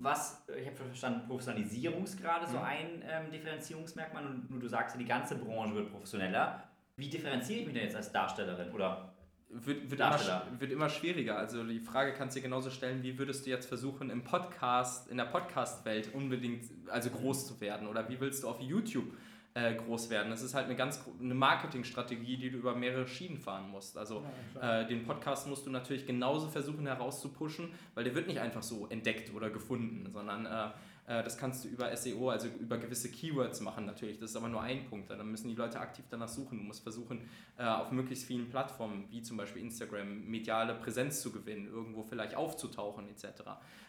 [0.00, 2.62] Was, ich habe verstanden, Professionalisierungsgrade, so Mhm.
[2.64, 4.24] ein ähm, Differenzierungsmerkmal.
[4.26, 6.62] Und nur du sagst ja, die ganze Branche wird professioneller.
[6.96, 8.70] Wie differenziere ich mich denn jetzt als Darstellerin?
[8.72, 9.12] Oder
[9.50, 11.38] Wird, wird, immer, wird immer schwieriger.
[11.38, 15.08] Also die Frage kannst du dir genauso stellen, wie würdest du jetzt versuchen, im Podcast,
[15.08, 17.88] in der Podcast-Welt unbedingt also groß zu werden?
[17.88, 19.06] Oder wie willst du auf YouTube
[19.54, 20.28] äh, groß werden?
[20.28, 23.96] Das ist halt eine ganz eine Marketingstrategie, die du über mehrere Schienen fahren musst.
[23.96, 24.22] Also
[24.60, 28.62] Ja, äh, den Podcast musst du natürlich genauso versuchen herauszupushen, weil der wird nicht einfach
[28.62, 30.68] so entdeckt oder gefunden, sondern äh,
[31.08, 34.18] das kannst du über SEO, also über gewisse Keywords machen natürlich.
[34.18, 35.10] Das ist aber nur ein Punkt.
[35.10, 36.58] Dann müssen die Leute aktiv danach suchen.
[36.58, 37.22] Du musst versuchen,
[37.56, 42.34] äh, auf möglichst vielen Plattformen, wie zum Beispiel Instagram, mediale Präsenz zu gewinnen, irgendwo vielleicht
[42.34, 43.24] aufzutauchen etc.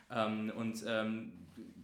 [0.09, 1.33] Ähm, und ähm,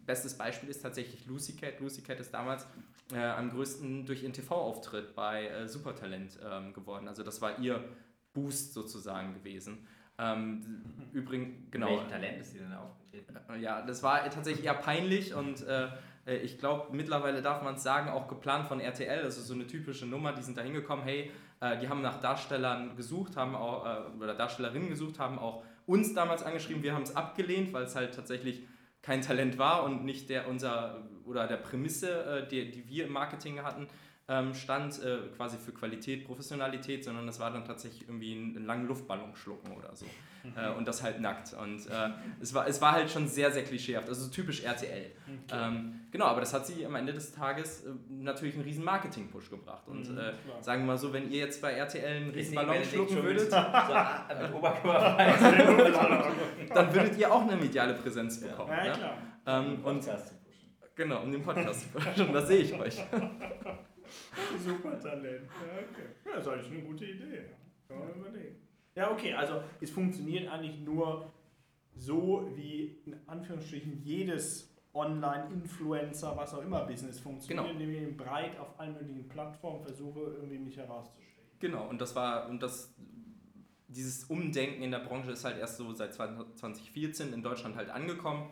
[0.05, 1.81] bestes Beispiel ist tatsächlich Lucy Cat.
[1.81, 2.65] Lucy Cat ist damals
[3.11, 7.07] äh, am größten durch ihren TV-Auftritt bei äh, Supertalent ähm, geworden.
[7.07, 7.83] Also das war ihr
[8.33, 9.85] Boost sozusagen gewesen.
[10.17, 10.81] Ähm,
[11.13, 11.89] übrigens, genau.
[11.89, 13.35] welchem Talent ist sie denn aufgetreten?
[13.49, 15.87] Äh, Ja, das war tatsächlich eher peinlich und äh,
[16.25, 19.23] äh, ich glaube, mittlerweile darf man es sagen, auch geplant von RTL.
[19.23, 22.19] Das ist so eine typische Nummer, die sind da hingekommen, hey, äh, die haben nach
[22.19, 27.03] Darstellern gesucht, haben auch, äh, oder Darstellerinnen gesucht, haben auch uns damals angeschrieben, wir haben
[27.03, 28.63] es abgelehnt, weil es halt tatsächlich
[29.01, 33.13] kein Talent war und nicht der unser oder der Prämisse, äh, die, die wir im
[33.13, 33.87] Marketing hatten,
[34.27, 38.65] ähm, stand äh, quasi für Qualität, Professionalität, sondern das war dann tatsächlich irgendwie ein, einen
[38.65, 40.05] langen Luftballon schlucken oder so.
[40.55, 41.53] Äh, und das halt nackt.
[41.53, 42.09] Und äh,
[42.39, 45.11] es, war, es war halt schon sehr, sehr klischeehaft, also so typisch RTL.
[45.25, 45.59] Okay.
[45.67, 49.49] Ähm, genau, aber das hat sie am Ende des Tages äh, natürlich einen riesen Marketing-Push
[49.49, 49.87] gebracht.
[49.87, 52.83] Und Mhm, äh, sagen wir mal so, wenn ihr jetzt bei RTL einen riesen Ballon
[52.83, 55.17] schlucken würdet, so, äh, mit Oberkörper.
[56.73, 58.71] dann würdet ihr auch eine mediale Präsenz bekommen.
[58.71, 59.17] Ja, Ja, klar.
[59.47, 60.69] Ähm, und Podcast zu pushen.
[60.95, 62.97] genau, um den Podcast zu pushen, das sehe ich euch.
[64.63, 65.43] Super Talent.
[65.43, 66.07] Ja, okay.
[66.25, 67.41] Ja, das ist eigentlich eine gute Idee.
[67.87, 68.55] Kann man überlegen.
[68.95, 71.31] Ja, okay, also es funktioniert eigentlich nur
[71.95, 77.73] so, wie in Anführungsstrichen jedes Online-Influencer, was auch immer Business funktioniert, Genau.
[77.73, 81.29] indem ich eben breit auf allen möglichen Plattformen versuche, irgendwie mich herauszustellen.
[81.59, 82.93] Genau, und das war, und das,
[83.87, 88.49] dieses Umdenken in der Branche ist halt erst so seit 2014 in Deutschland halt angekommen,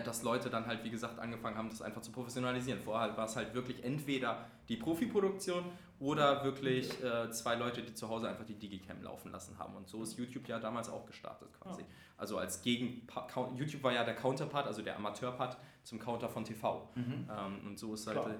[0.00, 2.80] dass Leute dann halt, wie gesagt, angefangen haben, das einfach zu professionalisieren.
[2.80, 5.64] Vorher war es halt wirklich entweder die Profiproduktion
[6.00, 9.76] oder wirklich äh, zwei Leute, die zu Hause einfach die Digicam laufen lassen haben.
[9.76, 11.84] Und so ist YouTube ja damals auch gestartet quasi.
[12.16, 13.06] Also als Gegen,
[13.56, 16.88] YouTube war ja der Counterpart, also der Amateurpart zum Counter von TV.
[16.94, 17.28] Mhm.
[17.30, 18.18] Ähm, und so ist halt...
[18.18, 18.34] Klar.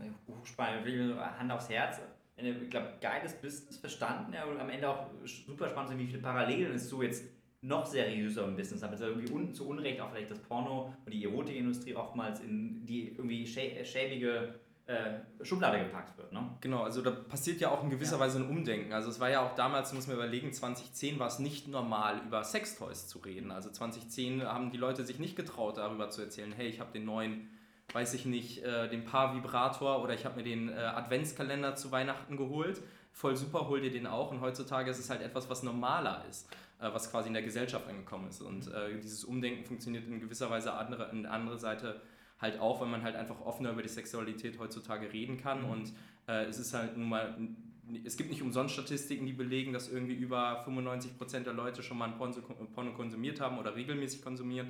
[0.00, 2.00] äh, Hochspannend, Hand aufs Herz.
[2.36, 4.32] Ich glaube, geiles Business verstanden.
[4.32, 7.24] Ja, und am Ende auch super spannend, wie viele Parallelen es so jetzt
[7.62, 11.94] noch seriöseren Business, damit irgendwie un zu Unrecht auch vielleicht das Porno und die Erotikindustrie
[11.94, 14.54] oftmals in die irgendwie schä schäbige
[14.90, 16.32] äh, Schublade gepackt wird.
[16.32, 16.50] Ne?
[16.60, 18.20] Genau, also da passiert ja auch in gewisser ja.
[18.20, 18.92] Weise ein Umdenken.
[18.92, 22.42] Also es war ja auch damals, muss man überlegen, 2010 war es nicht normal, über
[22.42, 23.52] Sextoys zu reden.
[23.52, 27.04] Also 2010 haben die Leute sich nicht getraut, darüber zu erzählen, hey, ich habe den
[27.04, 27.48] neuen,
[27.92, 32.36] weiß ich nicht, äh, den Paar-Vibrator oder ich habe mir den äh, Adventskalender zu Weihnachten
[32.36, 32.82] geholt.
[33.12, 34.32] Voll super, hol dir den auch.
[34.32, 36.48] Und heutzutage ist es halt etwas, was normaler ist,
[36.80, 38.40] was quasi in der Gesellschaft angekommen ist.
[38.42, 42.00] Und äh, dieses Umdenken funktioniert in gewisser Weise andere, in andere Seite
[42.40, 45.62] halt auch, weil man halt einfach offener über die Sexualität heutzutage reden kann.
[45.62, 45.70] Mhm.
[45.70, 45.92] Und
[46.26, 47.36] äh, es ist halt nun mal,
[48.04, 52.10] es gibt nicht umsonst Statistiken, die belegen, dass irgendwie über 95% der Leute schon mal
[52.10, 54.68] ein Porno konsumiert haben oder regelmäßig konsumieren.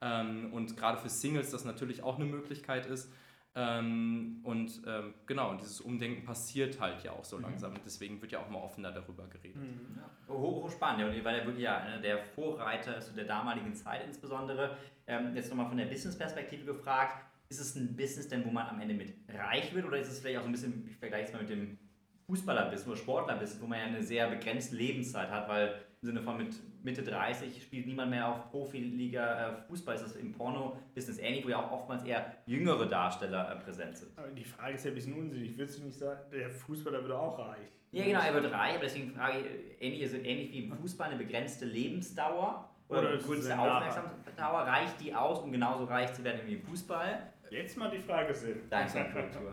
[0.00, 3.10] Ähm, und gerade für Singles das natürlich auch eine Möglichkeit ist.
[3.54, 7.44] Ähm, und ähm, genau, und dieses Umdenken passiert halt ja auch so mhm.
[7.44, 7.74] langsam.
[7.84, 9.56] Deswegen wird ja auch mal offener darüber geredet.
[9.56, 9.96] Mhm.
[9.96, 10.34] Ja.
[10.34, 14.76] Hoch, hoch spannend, ja, weil er wirklich ja der Vorreiter zu der damaligen Zeit insbesondere.
[15.06, 18.80] Ähm, jetzt nochmal von der Business-Perspektive gefragt, ist es ein Business denn, wo man am
[18.80, 21.32] Ende mit reich wird oder ist es vielleicht auch so ein bisschen, ich vergleiche es
[21.32, 21.78] mal mit dem
[22.26, 26.36] Fußballer-Business oder Sportler-Business, wo man ja eine sehr begrenzte Lebenszeit hat, weil im Sinne von
[26.36, 29.94] mit Mitte 30 spielt niemand mehr auf Profiliga äh, Fußball.
[29.94, 34.16] Ist das im Porno-Business ähnlich, wo ja auch oftmals eher jüngere Darsteller äh, präsent sind.
[34.16, 35.56] Aber die Frage ist ja ein bisschen unsinnig.
[35.56, 37.68] Würdest du nicht sagen, der Fußballer würde auch reich?
[37.90, 41.08] Ja, genau, er wird reich, aber deswegen frage ich, ähnlich, also ähnlich wie im Fußball
[41.08, 46.22] eine begrenzte Lebensdauer oder, oder eine kurze Aufmerksamkeitsdauer, reicht die aus, um genauso reich zu
[46.22, 47.32] werden wie im Fußball?
[47.50, 48.60] Jetzt mal die Frage Sinn.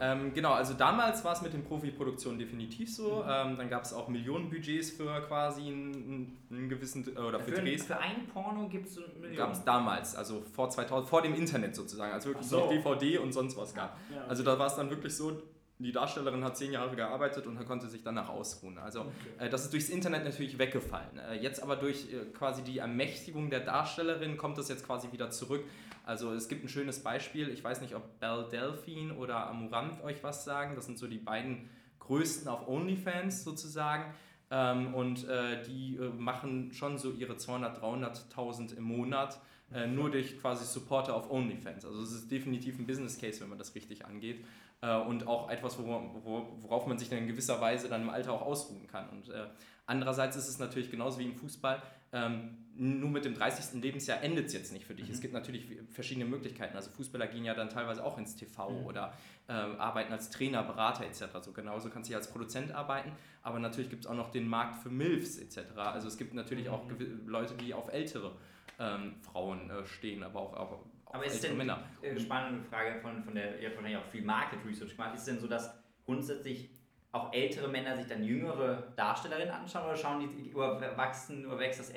[0.02, 3.24] ähm, genau, also damals war es mit den Profiproduktionen definitiv so.
[3.24, 3.30] Mhm.
[3.30, 7.86] Ähm, dann gab es auch Millionenbudgets für quasi einen, einen gewissen oder für, für Drehs.
[7.86, 9.36] Für ein Porno gibt es Millionen.
[9.36, 12.60] Gab es damals, also vor 2000, vor dem Internet sozusagen, als wirklich so.
[12.60, 13.98] noch DVD und sonst was gab.
[14.10, 14.30] Ja, okay.
[14.30, 15.42] Also da war es dann wirklich so,
[15.78, 18.78] die Darstellerin hat zehn Jahre gearbeitet und konnte sich danach ausruhen.
[18.78, 19.12] Also okay.
[19.46, 21.20] äh, das ist durchs Internet natürlich weggefallen.
[21.30, 25.32] Äh, jetzt aber durch äh, quasi die Ermächtigung der Darstellerin kommt das jetzt quasi wieder
[25.32, 25.66] zurück.
[26.06, 30.24] Also es gibt ein schönes Beispiel, ich weiß nicht, ob Belle Delphine oder Amurant euch
[30.24, 30.76] was sagen.
[30.76, 34.14] Das sind so die beiden größten auf OnlyFans sozusagen.
[34.52, 39.42] Ähm, und äh, die äh, machen schon so ihre 200.000, 300.000 im Monat
[39.74, 41.86] äh, nur durch quasi Supporter auf OnlyFans.
[41.86, 44.46] Also es ist definitiv ein Business Case, wenn man das richtig angeht.
[44.86, 48.42] Äh, und auch etwas, worauf man sich dann in gewisser Weise dann im Alter auch
[48.42, 49.10] ausruhen kann.
[49.10, 49.46] Und äh,
[49.86, 51.82] andererseits ist es natürlich genauso wie im Fußball,
[52.14, 53.82] ähm, nur mit dem 30.
[53.82, 55.08] Lebensjahr endet es jetzt nicht für dich.
[55.08, 55.14] Mhm.
[55.14, 56.76] Es gibt natürlich verschiedene Möglichkeiten.
[56.76, 58.86] Also Fußballer gehen ja dann teilweise auch ins TV mhm.
[58.86, 59.14] oder
[59.48, 61.24] äh, arbeiten als Trainer, Berater etc.
[61.42, 64.48] So genauso kannst du ja als Produzent arbeiten, aber natürlich gibt es auch noch den
[64.48, 65.78] Markt für MILFs etc.
[65.78, 66.74] Also es gibt natürlich mhm.
[66.74, 66.84] auch
[67.26, 68.34] Leute, die auf ältere
[68.78, 70.80] ähm, Frauen äh, stehen, aber auch, auch
[71.16, 71.84] aber ist denn Männer.
[72.04, 75.28] Eine spannende Frage von, von der, ihr habt wahrscheinlich auch viel Market Research gemacht, ist
[75.28, 75.74] denn so, dass
[76.06, 76.70] grundsätzlich
[77.12, 81.94] auch ältere Männer sich dann jüngere Darstellerinnen anschauen oder schauen die, überwachsen, überwächst das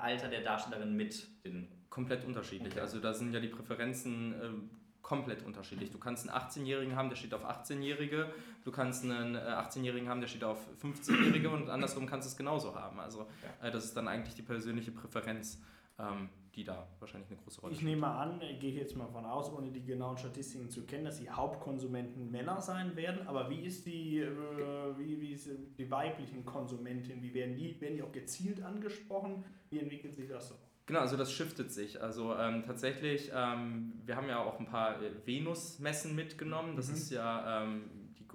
[0.00, 2.74] Alter der Darstellerin mit den komplett unterschiedlich.
[2.74, 2.80] Okay.
[2.80, 4.48] Also da sind ja die Präferenzen äh,
[5.00, 5.90] komplett unterschiedlich.
[5.90, 8.30] Du kannst einen 18-Jährigen haben, der steht auf 18-Jährige,
[8.62, 12.36] du kannst einen 18-Jährigen äh, haben, der steht auf 15-Jährige und andersrum kannst du es
[12.36, 13.00] genauso haben.
[13.00, 13.26] Also
[13.60, 13.68] ja.
[13.68, 15.62] äh, das ist dann eigentlich die persönliche Präferenz.
[15.98, 16.28] Ähm,
[16.58, 19.70] die da wahrscheinlich eine große Rolle Ich nehme an, gehe jetzt mal von aus, ohne
[19.70, 23.28] die genauen Statistiken zu kennen, dass die Hauptkonsumenten Männer sein werden.
[23.28, 24.28] Aber wie ist die, äh,
[24.98, 27.22] wie, wie ist die weiblichen Konsumentinnen?
[27.22, 29.44] Wie werden die, werden die auch gezielt angesprochen?
[29.70, 30.56] Wie entwickelt sich das so?
[30.86, 32.02] Genau, also das shiftet sich.
[32.02, 36.74] Also ähm, tatsächlich, ähm, wir haben ja auch ein paar äh, Venus-Messen mitgenommen.
[36.74, 36.94] Das mhm.
[36.94, 37.84] ist ja ähm,
[38.18, 38.26] die,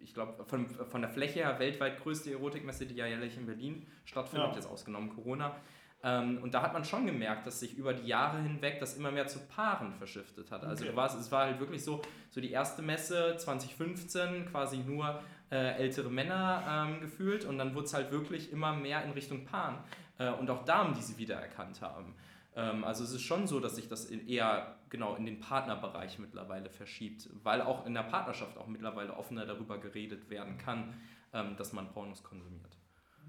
[0.00, 3.88] ich glaube, von, von der Fläche her weltweit größte Erotikmesse, die ja jährlich in Berlin
[4.04, 4.54] stattfindet, ja.
[4.54, 5.56] jetzt ausgenommen Corona.
[6.02, 9.10] Ähm, und da hat man schon gemerkt, dass sich über die Jahre hinweg das immer
[9.10, 10.64] mehr zu Paaren verschiftet hat.
[10.64, 10.96] Also okay.
[10.96, 16.08] warst, es war halt wirklich so, so die erste Messe 2015 quasi nur äh, ältere
[16.08, 19.78] Männer ähm, gefühlt und dann wurde es halt wirklich immer mehr in Richtung Paaren
[20.18, 22.14] äh, und auch Damen, die sie wiedererkannt haben.
[22.56, 26.18] Ähm, also es ist schon so, dass sich das in eher genau in den Partnerbereich
[26.18, 30.94] mittlerweile verschiebt, weil auch in der Partnerschaft auch mittlerweile offener darüber geredet werden kann,
[31.34, 32.78] ähm, dass man Pornos konsumiert.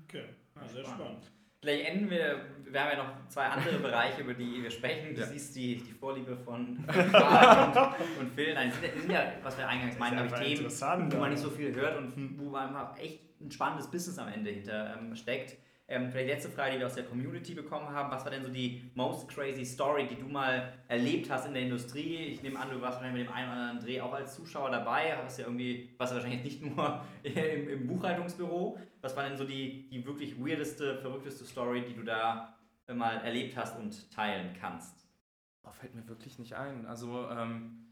[0.05, 1.25] Okay, ja, sehr spannend.
[1.25, 1.31] spannend.
[1.61, 5.13] Vielleicht enden wir, wir haben ja noch zwei andere Bereiche, über die wir sprechen.
[5.13, 5.27] Du ja.
[5.27, 8.55] siehst die, die Vorliebe von und, und Phil.
[8.55, 11.51] Nein, die sind ja, was wir eingangs meinen, glaube ich, Themen, wo man nicht so
[11.51, 15.57] viel hört und wo man echt ein spannendes Business am Ende hinter ähm, steckt.
[15.91, 18.09] Ähm, vielleicht letzte Frage, die wir aus der Community bekommen haben.
[18.09, 21.63] Was war denn so die most crazy Story, die du mal erlebt hast in der
[21.63, 22.15] Industrie?
[22.27, 24.71] Ich nehme an, du warst wahrscheinlich mit dem einen oder anderen Dreh auch als Zuschauer
[24.71, 25.17] dabei.
[25.17, 28.79] Hast ja irgendwie, warst ja wahrscheinlich nicht nur im, im, Buchhaltungsbüro.
[29.01, 33.57] Was war denn so die, die wirklich weirdeste, verrückteste Story, die du da mal erlebt
[33.57, 35.05] hast und teilen kannst?
[35.63, 36.85] Oh, fällt mir wirklich nicht ein.
[36.85, 37.90] Also, ähm,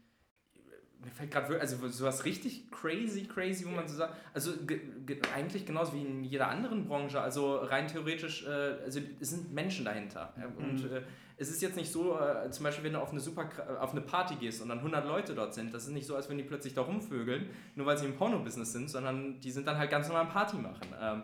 [1.02, 5.18] mir fällt gerade also sowas richtig crazy, crazy, wo man so sagt, also ge, ge,
[5.34, 9.84] eigentlich genauso wie in jeder anderen Branche, also rein theoretisch, äh, also es sind Menschen
[9.84, 10.32] dahinter.
[10.38, 11.02] Ja, und äh,
[11.38, 13.48] es ist jetzt nicht so, äh, zum Beispiel, wenn du auf eine, super,
[13.80, 16.28] auf eine Party gehst und dann 100 Leute dort sind, das ist nicht so, als
[16.28, 19.78] wenn die plötzlich da rumvögeln, nur weil sie im Porno-Business sind, sondern die sind dann
[19.78, 20.88] halt ganz normal Party machen.
[21.00, 21.22] Ähm,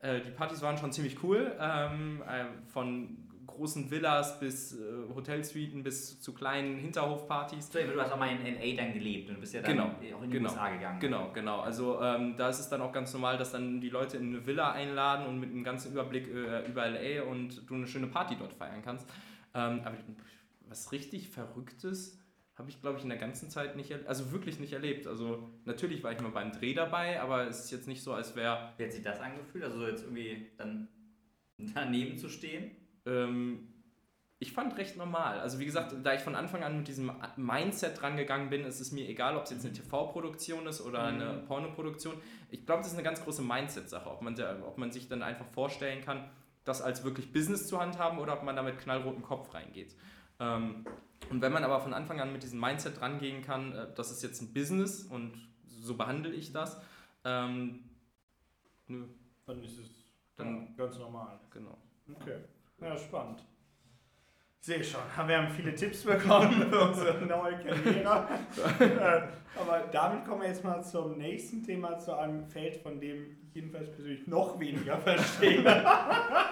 [0.00, 3.27] äh, die Partys waren schon ziemlich cool, ähm, äh, von
[3.58, 4.78] großen Villas bis äh,
[5.14, 7.70] Hotelsuiten bis zu kleinen Hinterhofpartys.
[7.70, 10.22] So, du hast auch mal in LA dann gelebt und bist ja dann genau, auch
[10.22, 11.00] in die genau, USA gegangen.
[11.00, 11.60] Genau, genau.
[11.60, 14.46] Also ähm, da ist es dann auch ganz normal, dass dann die Leute in eine
[14.46, 18.36] Villa einladen und mit einem ganzen Überblick äh, über LA und du eine schöne Party
[18.38, 19.08] dort feiern kannst.
[19.54, 19.96] Ähm, aber
[20.68, 22.18] was richtig Verrücktes
[22.54, 25.06] habe ich, glaube ich, in der ganzen Zeit nicht, also wirklich nicht erlebt.
[25.06, 28.34] Also natürlich war ich mal beim Dreh dabei, aber es ist jetzt nicht so, als
[28.34, 28.72] wäre...
[28.76, 29.64] Wie hat sich das angefühlt?
[29.64, 30.88] Also jetzt irgendwie dann
[31.74, 32.72] daneben zu stehen?
[33.08, 33.68] Ähm,
[34.40, 35.40] ich fand recht normal.
[35.40, 38.92] Also wie gesagt, da ich von Anfang an mit diesem Mindset rangegangen bin, ist es
[38.92, 41.46] mir egal, ob es jetzt eine TV-Produktion ist oder eine mhm.
[41.46, 42.14] Pornoproduktion.
[42.50, 45.46] Ich glaube, das ist eine ganz große Mindset-Sache, ob man, ob man sich dann einfach
[45.46, 46.30] vorstellen kann,
[46.64, 49.96] das als wirklich Business zu handhaben oder ob man da mit knallrotem Kopf reingeht.
[50.38, 50.84] Ähm,
[51.30, 54.22] und wenn man aber von Anfang an mit diesem Mindset rangehen kann, äh, das ist
[54.22, 55.32] jetzt ein Business und
[55.66, 56.80] so behandle ich das,
[57.24, 57.80] ähm,
[58.86, 59.04] nö.
[59.46, 59.90] Dann ist es
[60.36, 61.40] dann ganz normal.
[61.50, 61.76] Genau.
[62.14, 62.36] Okay.
[62.80, 63.44] Ja, spannend.
[64.60, 68.28] Ich sehe schon, wir haben viele Tipps bekommen für unsere neue Karriere.
[68.80, 69.22] Äh,
[69.58, 73.54] aber damit kommen wir jetzt mal zum nächsten Thema, zu einem Feld, von dem ich
[73.54, 75.64] jedenfalls persönlich noch weniger verstehe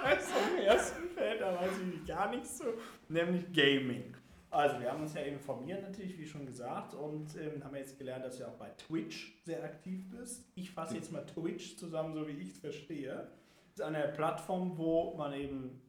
[0.04, 2.64] als zum ersten Feld, da weiß ich gar nichts so,
[3.08, 4.16] nämlich Gaming.
[4.50, 8.24] Also, wir haben uns ja informiert natürlich, wie schon gesagt, und ähm, haben jetzt gelernt,
[8.24, 10.48] dass du auch bei Twitch sehr aktiv bist.
[10.54, 13.28] Ich fasse jetzt mal Twitch zusammen, so wie ich es verstehe.
[13.74, 15.82] Das ist eine Plattform, wo man eben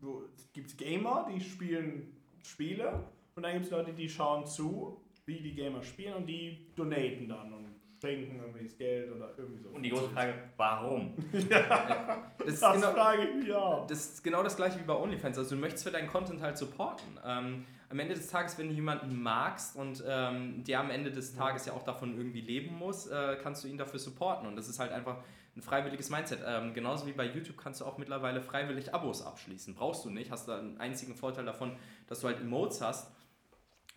[0.00, 5.00] so, es gibt Gamer, die spielen Spiele und dann gibt es Leute, die schauen zu,
[5.26, 7.66] wie die Gamer spielen und die donaten dann und
[8.00, 9.70] schenken irgendwie das Geld oder irgendwie so.
[9.70, 11.14] Und die große Frage, warum?
[11.50, 13.86] ja, das, das genau, frage ich mich auch.
[13.86, 15.38] Das ist genau das gleiche wie bei OnlyFans.
[15.38, 17.18] Also du möchtest für deinen Content halt supporten.
[17.24, 21.34] Ähm, am Ende des Tages, wenn du jemanden magst und ähm, der am Ende des
[21.34, 24.46] Tages ja auch davon irgendwie leben muss, äh, kannst du ihn dafür supporten.
[24.46, 25.18] Und das ist halt einfach
[25.58, 26.40] ein freiwilliges Mindset.
[26.46, 29.74] Ähm, genauso wie bei YouTube kannst du auch mittlerweile freiwillig Abos abschließen.
[29.74, 33.10] Brauchst du nicht, hast da einen einzigen Vorteil davon, dass du halt Emotes hast,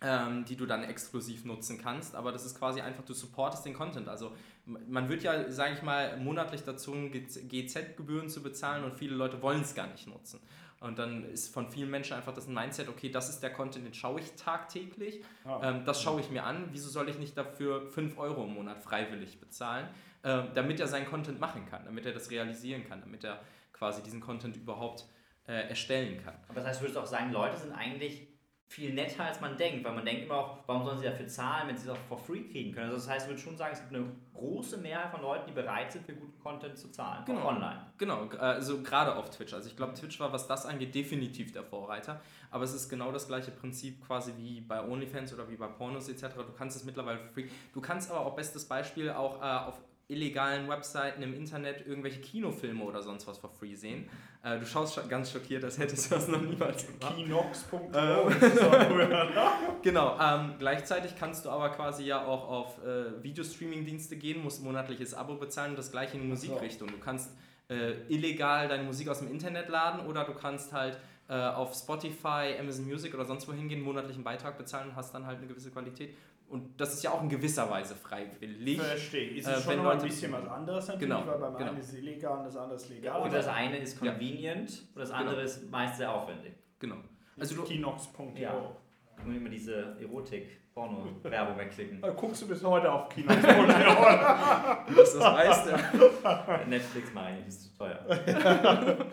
[0.02, 2.16] ähm, die du dann exklusiv nutzen kannst.
[2.16, 4.08] Aber das ist quasi einfach, du supportest den Content.
[4.08, 4.32] Also
[4.66, 9.62] man wird ja, sage ich mal, monatlich dazu GZ-Gebühren zu bezahlen und viele Leute wollen
[9.62, 10.40] es gar nicht nutzen.
[10.80, 13.86] Und dann ist von vielen Menschen einfach das ein Mindset, okay, das ist der Content,
[13.86, 15.60] den schaue ich tagtäglich, ah.
[15.62, 18.82] ähm, das schaue ich mir an, wieso soll ich nicht dafür 5 Euro im Monat
[18.82, 19.88] freiwillig bezahlen?
[20.22, 23.40] Äh, damit er seinen Content machen kann, damit er das realisieren kann, damit er
[23.72, 25.06] quasi diesen Content überhaupt
[25.46, 26.34] äh, erstellen kann.
[26.48, 28.28] Aber das heißt, würdest du auch sagen, Leute sind eigentlich
[28.72, 31.68] viel netter, als man denkt, weil man denkt immer auch, warum sollen sie dafür zahlen,
[31.68, 32.86] wenn sie es auch for free kriegen können.
[32.86, 35.52] Also das heißt, ich würde schon sagen, es gibt eine große Mehrheit von Leuten, die
[35.52, 37.48] bereit sind, für guten Content zu zahlen, genau.
[37.48, 37.92] online.
[37.98, 39.52] Genau, also gerade auf Twitch.
[39.52, 42.22] Also ich glaube, Twitch war, was das angeht, definitiv der Vorreiter.
[42.50, 46.08] Aber es ist genau das gleiche Prinzip quasi wie bei OnlyFans oder wie bei Pornos
[46.08, 46.34] etc.
[46.36, 47.48] Du kannst es mittlerweile für free.
[47.74, 52.84] Du kannst aber auch bestes Beispiel auch äh, auf illegalen Webseiten im Internet irgendwelche Kinofilme
[52.84, 54.08] oder sonst was for free sehen.
[54.42, 57.16] Äh, du schaust ganz schockiert, als hättest du das noch niemals gemacht.
[57.16, 57.92] Kinox.com.
[57.94, 58.28] Ähm,
[59.82, 60.18] genau.
[60.20, 65.36] Ähm, gleichzeitig kannst du aber quasi ja auch auf äh, Videostreaming-Dienste gehen, musst monatliches Abo
[65.36, 66.88] bezahlen und das gleiche in Musikrichtung.
[66.88, 67.30] Du kannst
[67.68, 72.54] äh, illegal deine Musik aus dem Internet laden oder du kannst halt äh, auf Spotify,
[72.58, 75.70] Amazon Music oder sonst wo hingehen, monatlichen Beitrag bezahlen und hast dann halt eine gewisse
[75.70, 76.14] Qualität.
[76.52, 78.78] Und das ist ja auch in gewisser Weise freiwillig.
[78.78, 79.30] Verstehe.
[79.30, 81.70] Ist es äh, schon noch ein bisschen was anderes natürlich, genau, weil beim genau.
[81.70, 83.22] einen ist illegal und das andere ist legal.
[83.22, 84.82] und das eine ist convenient ja.
[84.94, 85.46] und das andere genau.
[85.46, 86.52] ist meist sehr aufwendig.
[86.78, 86.96] Genau.
[87.40, 88.34] Also du, Kinox.io.
[88.36, 88.70] Ja.
[89.16, 92.04] Ich muss immer diese Erotik-Porno-Werbung wegklicken.
[92.04, 93.42] Also guckst du bis heute auf Kinox.io?
[94.94, 96.68] das weißt du.
[96.68, 99.06] Netflix meine ich, ist zu teuer.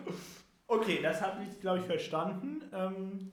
[0.67, 2.63] okay, das habe ich, glaube ich, verstanden.
[2.73, 3.32] Ähm,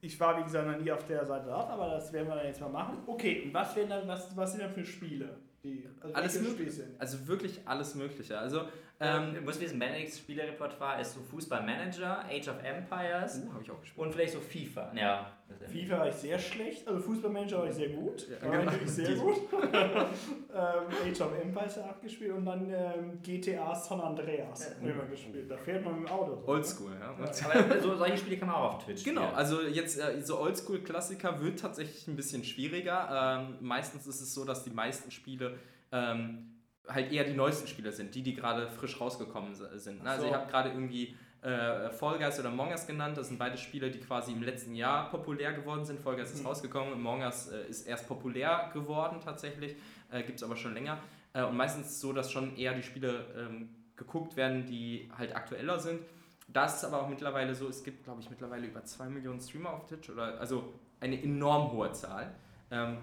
[0.00, 2.46] ich war, wie gesagt, noch nie auf der Seite drauf, aber das werden wir dann
[2.46, 2.98] jetzt mal machen.
[3.06, 5.36] Okay, und was, werden dann, was, was sind dann für Spiele?
[5.64, 6.84] Die, also alles mögliche.
[6.98, 8.38] Also wirklich alles Mögliche.
[8.38, 8.62] Also
[8.98, 13.80] ähm, du musst wissen, Benedicts Spielerepertoire ist so Fußballmanager, Age of Empires uh, ich auch
[13.80, 14.06] gespielt.
[14.06, 14.92] und vielleicht so FIFA.
[14.94, 15.32] Ja,
[15.70, 18.26] FIFA war ich sehr schlecht, also Fußballmanager war ich sehr gut.
[18.28, 18.72] Ja, war genau.
[18.72, 19.36] wirklich sehr gut.
[19.62, 24.88] ähm, Age of Empires habe ich gespielt und dann ähm, GTA San Andreas ja.
[24.88, 25.50] immer gespielt.
[25.50, 26.40] Da fährt man mit dem Auto.
[26.40, 27.00] So, Oldschool, ne?
[27.00, 27.54] ja.
[27.54, 27.64] ja.
[27.64, 29.36] Aber so, solche Spiele kann man auch auf Twitch Genau, spielen.
[29.36, 33.44] also jetzt äh, so Oldschool-Klassiker wird tatsächlich ein bisschen schwieriger.
[33.46, 35.58] Ähm, meistens ist es so, dass die meisten Spiele
[35.92, 36.55] ähm,
[36.88, 40.02] halt eher die neuesten Spiele sind, die, die gerade frisch rausgekommen sind.
[40.02, 40.10] Ne?
[40.10, 40.28] Also so.
[40.28, 43.16] ich habe gerade irgendwie äh, Fall Guys oder Among Us genannt.
[43.16, 46.00] Das sind beide Spiele, die quasi im letzten Jahr populär geworden sind.
[46.00, 46.46] Fall Guys ist Mhm.
[46.46, 49.76] rausgekommen, Among Us äh, ist erst populär geworden tatsächlich,
[50.10, 50.98] äh, gibt es aber schon länger.
[51.32, 55.78] Äh, und meistens so, dass schon eher die Spiele ähm, geguckt werden, die halt aktueller
[55.78, 56.00] sind.
[56.48, 59.70] Da ist aber auch mittlerweile so, es gibt, glaube ich, mittlerweile über 2 Millionen Streamer
[59.70, 62.34] auf Twitch, oder also eine enorm hohe Zahl.
[62.70, 62.98] Ähm,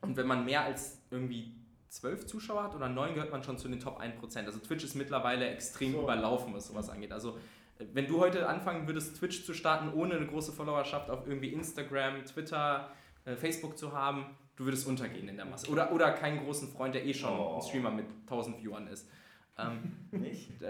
[0.00, 1.54] und wenn man mehr als irgendwie
[1.94, 4.44] 12 Zuschauer hat oder 9, gehört man schon zu den Top 1%.
[4.46, 6.02] Also Twitch ist mittlerweile extrem So.
[6.02, 7.12] überlaufen, was sowas angeht.
[7.12, 7.38] Also
[7.78, 11.48] äh, wenn du heute anfangen würdest, Twitch zu starten, ohne eine große Followerschaft auf irgendwie
[11.52, 12.90] Instagram, Twitter,
[13.24, 14.26] äh, Facebook zu haben,
[14.56, 15.70] du würdest untergehen in der Masse.
[15.70, 17.56] Oder, oder keinen großen Freund, der eh schon Oh.
[17.56, 19.08] ein Streamer mit 1000 Viewern ist.
[19.56, 20.50] Ähm, Nicht?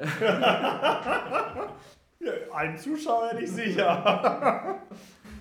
[2.55, 4.81] Ein Zuschauer hätte ich sicher.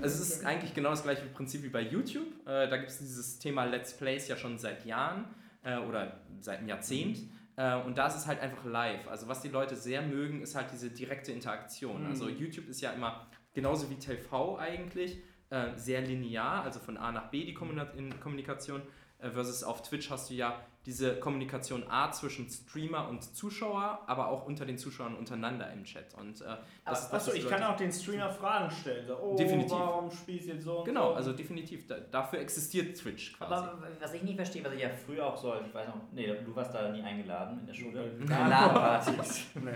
[0.01, 2.27] Also es ist eigentlich genau das gleiche Prinzip wie bei YouTube.
[2.45, 5.25] Äh, da gibt es dieses Thema Let's Plays ja schon seit Jahren
[5.64, 7.20] äh, oder seit einem Jahrzehnt.
[7.55, 9.07] Äh, und da ist es halt einfach live.
[9.07, 12.03] Also was die Leute sehr mögen, ist halt diese direkte Interaktion.
[12.03, 12.09] Mhm.
[12.09, 17.11] Also YouTube ist ja immer genauso wie TV eigentlich äh, sehr linear, also von A
[17.11, 18.82] nach B die Kommunikation.
[19.20, 24.27] Äh, versus auf Twitch hast du ja diese Kommunikation A zwischen Streamer und Zuschauer, aber
[24.27, 26.13] auch unter den Zuschauern untereinander im Chat.
[26.15, 26.45] Und äh,
[26.86, 29.07] das, das Achso, ist ich kann auch den Streamer Fragen stellen.
[29.07, 29.71] So, oh, Definitiv.
[29.71, 30.79] warum spielst du jetzt so?
[30.79, 31.15] und Genau, so?
[31.15, 31.88] also definitiv.
[31.88, 33.53] Da, dafür existiert Twitch quasi.
[33.53, 36.27] Aber was ich nicht verstehe, was ich ja früher auch so, ich weiß noch, nee,
[36.43, 38.11] du warst da nie eingeladen in der Schule.
[38.29, 38.47] Ja.
[38.47, 39.45] LAN-Partys.
[39.55, 39.71] Nee,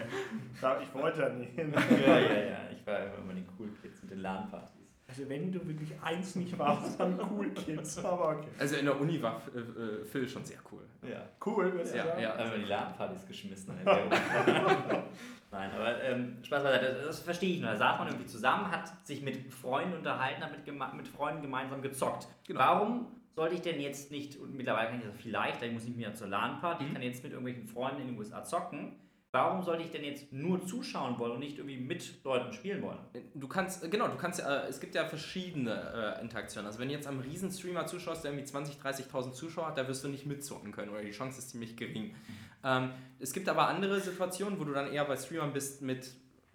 [0.59, 1.73] da, ich wollte ja nicht hin.
[1.73, 4.76] ja, ja, ja, ich war immer die Cool Kids mit den LAN-Partys.
[5.09, 7.97] Also wenn du wirklich eins nicht warst, dann cool Kids.
[8.03, 8.47] Aber okay.
[8.59, 10.81] Also in der Uni war äh, Phil schon sehr cool.
[11.09, 11.23] Ja.
[11.45, 12.21] Cool, würdest du Ja, sagen?
[12.21, 12.37] ja.
[12.51, 13.73] Wir die LAN-Partys geschmissen.
[13.85, 17.69] Nein, aber ähm, Spaß beiseite, das, das verstehe ich nur.
[17.71, 21.81] Da saß man irgendwie zusammen, hat sich mit Freunden unterhalten, hat mit, mit Freunden gemeinsam
[21.81, 22.27] gezockt.
[22.45, 22.59] Genau.
[22.59, 25.85] Warum sollte ich denn jetzt nicht, und mittlerweile kann ich das viel leichter, ich muss
[25.85, 26.93] nicht mehr zur LAN-Party, ich Mhm.
[26.95, 28.93] kann jetzt mit irgendwelchen Freunden in den USA zocken.
[29.37, 32.97] Warum sollte ich denn jetzt nur zuschauen wollen und nicht irgendwie mit Leuten spielen wollen?
[33.35, 36.65] Du kannst, genau, du kannst, äh, es gibt ja verschiedene äh, Interaktionen.
[36.65, 40.03] Also wenn du jetzt einem Riesenstreamer zuschaust, der irgendwie 20, 30.000 Zuschauer hat, da wirst
[40.03, 42.15] du nicht mitzocken können oder die Chance ist ziemlich gering.
[42.63, 46.09] Ähm, es gibt aber andere Situationen, wo du dann eher bei Streamern bist mit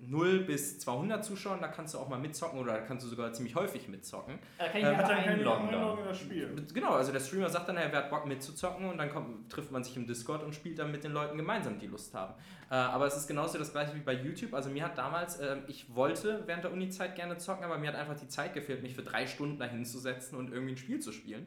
[0.06, 3.32] 0 bis 200 Zuschauern, da kannst du auch mal mitzocken oder da kannst du sogar
[3.32, 4.38] ziemlich häufig mitzocken.
[4.58, 5.68] Da kann ich Ähm, Hat dann einloggen.
[5.68, 6.66] In das Spiel.
[6.74, 9.84] Genau, also der Streamer sagt dann, er hat Bock mitzuzocken und dann kommt, trifft man
[9.84, 12.34] sich im Discord und spielt dann mit den Leuten gemeinsam, die Lust haben.
[12.70, 14.54] Äh, aber es ist genauso das gleiche wie bei YouTube.
[14.54, 17.96] Also mir hat damals, äh, ich wollte während der Uni-Zeit gerne zocken, aber mir hat
[17.96, 21.00] einfach die Zeit gefehlt, mich für drei Stunden dahin zu setzen und irgendwie ein Spiel
[21.00, 21.46] zu spielen.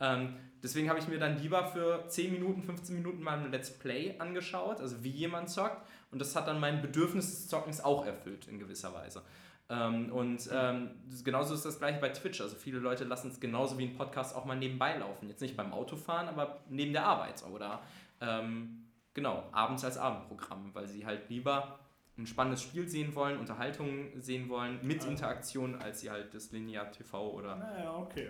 [0.00, 3.70] Ähm, deswegen habe ich mir dann lieber für 10 Minuten, 15 Minuten mal ein Let's
[3.70, 5.86] Play angeschaut, also wie jemand zockt.
[6.14, 9.22] Und das hat dann mein Bedürfnis des Zockens auch erfüllt in gewisser Weise.
[9.68, 10.90] Ähm, und ähm,
[11.24, 12.40] genauso ist das gleiche bei Twitch.
[12.40, 15.28] Also viele Leute lassen es genauso wie ein Podcast auch mal nebenbei laufen.
[15.28, 17.82] Jetzt nicht beim Autofahren, aber neben der Arbeit oder
[18.20, 21.80] ähm, genau, abends als Abendprogramm, weil sie halt lieber
[22.16, 25.10] ein spannendes Spiel sehen wollen, Unterhaltung sehen wollen, mit Ja.
[25.10, 28.28] Interaktion, als sie halt das Linear TV oder Naja, okay.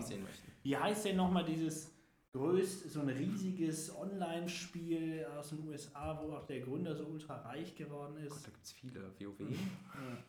[0.00, 0.52] sehen möchten.
[0.62, 1.91] Wie heißt denn nochmal dieses
[2.32, 7.76] größte, so ein riesiges Online-Spiel aus den USA, wo auch der Gründer so ultra reich
[7.76, 8.46] geworden Gott, ist?
[8.46, 9.00] da gibt es viele.
[9.18, 9.50] WoW?
[9.50, 9.56] Ja,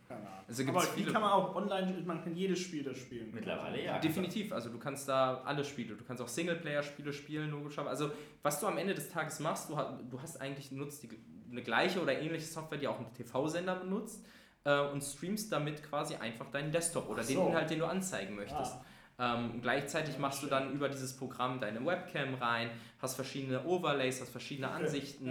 [0.07, 0.39] keine Ahnung.
[0.45, 3.31] Also gibt's Aber die viele- kann man auch online, man kann jedes Spiel da spielen.
[3.33, 3.99] Mittlerweile, ja.
[3.99, 8.03] Definitiv, also du kannst da alle Spiele, du kannst auch Singleplayer-Spiele spielen, logischerweise.
[8.05, 9.75] Also was du am Ende des Tages machst, du,
[10.09, 11.09] du hast eigentlich nutzt die,
[11.49, 14.25] eine gleiche oder ähnliche Software, die auch ein TV-Sender benutzt
[14.65, 17.47] äh, und streamst damit quasi einfach deinen Desktop oder Ach den so.
[17.47, 18.73] Inhalt, den du anzeigen möchtest.
[18.73, 18.85] Ah.
[19.19, 24.31] Ähm, gleichzeitig machst du dann über dieses Programm deine Webcam rein, hast verschiedene Overlays, hast
[24.31, 24.69] verschiedene.
[24.69, 25.27] Ansichten.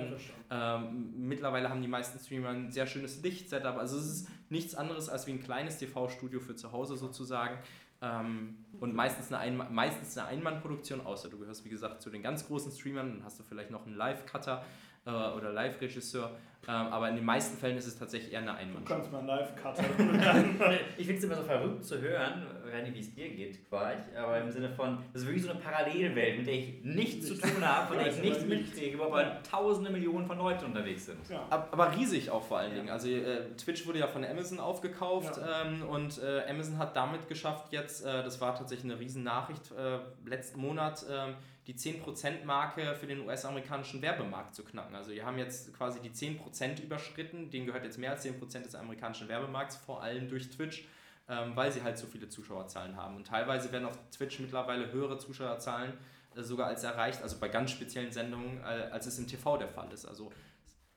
[0.50, 0.76] Ja.
[0.76, 3.76] Ähm, mittlerweile haben die meisten Streamer ein sehr schönes Lichtsetup.
[3.76, 7.58] Also es ist nichts anderes als wie ein kleines TV-Studio für zu Hause sozusagen.
[8.00, 12.22] Ähm, und meistens eine, Einma meistens eine Einmannproduktion, außer du gehörst wie gesagt zu den
[12.22, 14.64] ganz großen Streamern, dann hast du vielleicht noch einen Live-Cutter
[15.06, 16.30] äh, oder Live-Regisseur.
[16.68, 18.84] Ähm, aber in den meisten Fällen ist es tatsächlich eher eine Du Einmann.
[18.84, 19.82] kannst mal Live-Cutter.
[20.96, 23.68] Ich finde es immer so verrückt zu hören, ich weiß nicht, wie es dir geht,
[23.68, 27.26] Quark, aber im Sinne von, das ist wirklich so eine Parallelwelt, mit der ich nichts
[27.28, 31.06] zu tun habe, von der ich nichts mitkriege, wo aber tausende Millionen von Leuten unterwegs
[31.06, 31.18] sind.
[31.28, 31.46] ja.
[31.50, 32.76] Ab- Aber riesig auch vor allen Ja.
[32.78, 32.90] Dingen.
[32.90, 37.72] Also äh, Twitch wurde ja von Amazon aufgekauft ähm, und äh, Amazon hat damit geschafft
[37.72, 39.98] jetzt, äh, das war tatsächlich eine Riesennachricht, äh,
[40.28, 41.32] letzten Monat äh,
[41.66, 44.94] die 10%-Marke für den US-amerikanischen Werbemarkt zu knacken.
[44.96, 48.74] Also die haben jetzt quasi die 10% überschritten, denen gehört jetzt mehr als 10% des
[48.74, 50.84] amerikanischen Werbemarkts, vor allem durch Twitch,
[51.28, 53.16] ähm, weil sie halt so viele Zuschauerzahlen haben.
[53.16, 55.92] Und teilweise werden auf Twitch mittlerweile höhere Zuschauerzahlen
[56.34, 59.68] äh, sogar als erreicht, also bei ganz speziellen Sendungen, äh, als es im TV der
[59.68, 60.06] Fall ist.
[60.06, 60.30] Also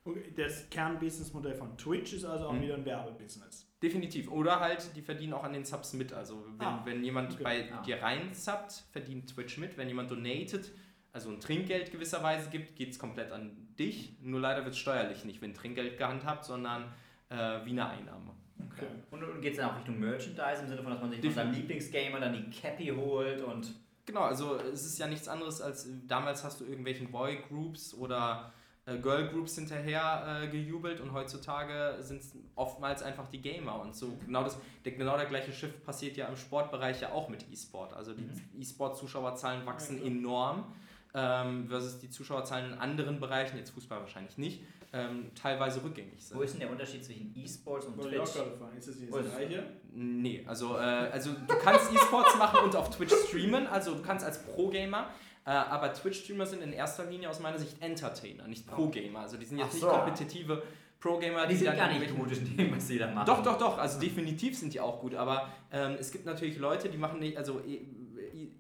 [0.08, 2.62] Okay, Das Kernbusinessmodell von Twitch ist also auch Mhm.
[2.62, 3.68] wieder ein Werbebusiness.
[3.82, 4.30] Definitiv.
[4.30, 6.14] Oder halt, die verdienen auch an den Subs mit.
[6.14, 7.44] Also wenn, Ah, wenn jemand okay.
[7.44, 7.82] bei Ah.
[7.82, 9.78] dir rein subbt, verdient Twitch mit.
[9.78, 10.72] Wenn jemand donated,
[11.12, 14.16] also ein Trinkgeld gewisserweise gibt, geht es komplett an dich.
[14.22, 16.94] Nur leider wird es steuerlich nicht wie ein Trinkgeld gehandhabt, sondern
[17.30, 18.36] äh, wie eine Einnahme.
[18.60, 18.88] Okay.
[19.12, 21.34] Und, und geht es dann auch Richtung Merchandise im Sinne von, dass man sich von
[21.34, 23.74] seinem Lieblingsgamer dann die Cappy holt und.
[24.06, 28.54] Genau, also es ist ja nichts anderes als damals hast du irgendwelchen Boy-Groups oder
[28.86, 34.16] äh, Girl-Groups hinterher äh, gejubelt und heutzutage sind es oftmals einfach die Gamer und so
[34.24, 37.94] genau das der, genau der gleiche Shift passiert ja im Sportbereich ja auch mit E-Sport.
[37.94, 38.62] Also die mhm.
[38.62, 40.72] E-Sport-Zuschauerzahlen wachsen ja, enorm
[41.16, 44.62] ähm, versus die Zuschauerzahlen in anderen Bereichen, jetzt Fußball wahrscheinlich nicht,
[44.96, 46.38] ähm, teilweise rückgängig sind.
[46.38, 48.16] Wo ist denn der Unterschied zwischen E-Sports und Twitch?
[48.16, 49.64] Ist das das gleiche?
[49.94, 54.26] Nee, also, äh, also du kannst E-Sports machen und auf Twitch streamen, also du kannst
[54.26, 55.10] als Pro-Gamer,
[55.46, 59.20] äh, aber Twitch-Streamer sind in erster Linie aus meiner Sicht Entertainer, nicht Pro-Gamer.
[59.20, 59.86] Also die sind jetzt so.
[59.86, 60.64] nicht kompetitive
[61.00, 61.46] Pro-Gamer.
[61.46, 63.28] Die, die sind gar nicht gut in dem, was sie da machen.
[63.28, 66.90] Doch, doch, doch, also definitiv sind die auch gut, aber ähm, es gibt natürlich Leute,
[66.90, 67.82] die machen nicht, also e,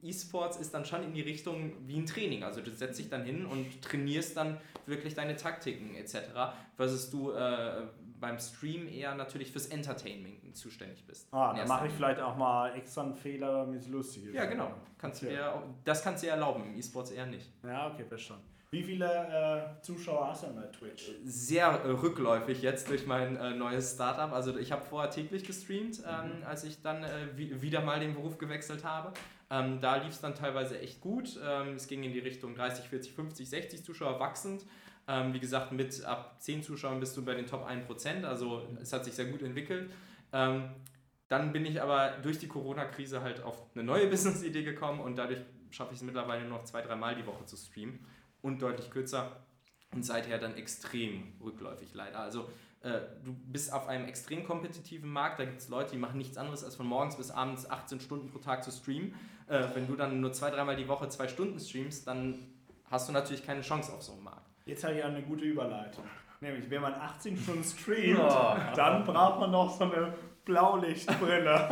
[0.06, 2.44] E-Sports ist dann schon in die Richtung wie ein Training.
[2.44, 6.18] Also du setzt dich dann hin und trainierst dann wirklich deine Taktiken etc.
[6.76, 7.84] Versus du äh,
[8.20, 11.28] beim Stream eher natürlich fürs Entertainment zuständig bist.
[11.32, 14.34] Ah, dann mache ich vielleicht auch mal extra einen Fehler, damit es lustig ist.
[14.34, 14.72] Ja, genau.
[14.98, 15.32] Kannst okay.
[15.32, 17.52] du dir, das kannst du dir erlauben, im E-Sports eher nicht.
[17.64, 18.46] Ja, okay, verstanden.
[18.72, 21.12] Wie viele äh, Zuschauer hast du bei Twitch?
[21.24, 24.34] Sehr äh, rückläufig jetzt durch mein äh, neues Startup.
[24.34, 26.46] Also ich habe vorher täglich gestreamt, ähm, mhm.
[26.46, 29.14] als ich dann äh, wieder mal den Beruf gewechselt habe.
[29.56, 31.40] Ähm, da lief es dann teilweise echt gut.
[31.44, 34.66] Ähm, es ging in die Richtung 30, 40, 50, 60 Zuschauer wachsend.
[35.08, 38.24] Ähm, wie gesagt, mit ab 10 Zuschauern bist du bei den Top 1%.
[38.26, 39.92] Also es hat sich sehr gut entwickelt.
[40.34, 40.72] Ähm,
[41.28, 45.40] dann bin ich aber durch die Corona-Krise halt auf eine neue Business-Idee gekommen und dadurch
[45.70, 48.06] schaffe ich es mittlerweile noch zwei, dreimal die Woche zu streamen
[48.42, 49.44] und deutlich kürzer
[49.94, 52.20] und seither dann extrem rückläufig leider.
[52.20, 52.50] Also
[52.82, 56.38] äh, du bist auf einem extrem kompetitiven Markt, da gibt es Leute, die machen nichts
[56.38, 59.16] anderes als von morgens bis abends 18 Stunden pro Tag zu streamen.
[59.48, 62.36] Äh, wenn du dann nur zwei, dreimal die Woche zwei Stunden streamst, dann
[62.90, 64.50] hast du natürlich keine Chance auf so einem Markt.
[64.66, 66.04] Jetzt habe ich eine gute Überleitung.
[66.42, 68.56] Nämlich, wenn man 18 Stunden streamt, oh.
[68.76, 71.68] dann braucht man noch so eine Blaulichtbrille.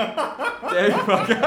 [0.71, 1.43] Der Übergang.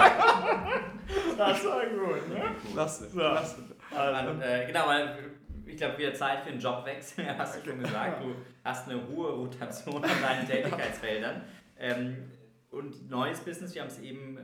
[1.36, 2.44] Das war gut, ne?
[2.72, 3.18] Klasse, so.
[3.18, 3.56] klasse.
[3.94, 5.18] Also, äh, genau, weil
[5.66, 8.22] ich glaube, wieder Zeit für einen Jobwechsel, hast du schon gesagt.
[8.22, 11.42] Du hast eine hohe Rotation an deinen Tätigkeitsfeldern.
[11.78, 12.30] Ähm,
[12.70, 14.38] und neues Business, wir haben es eben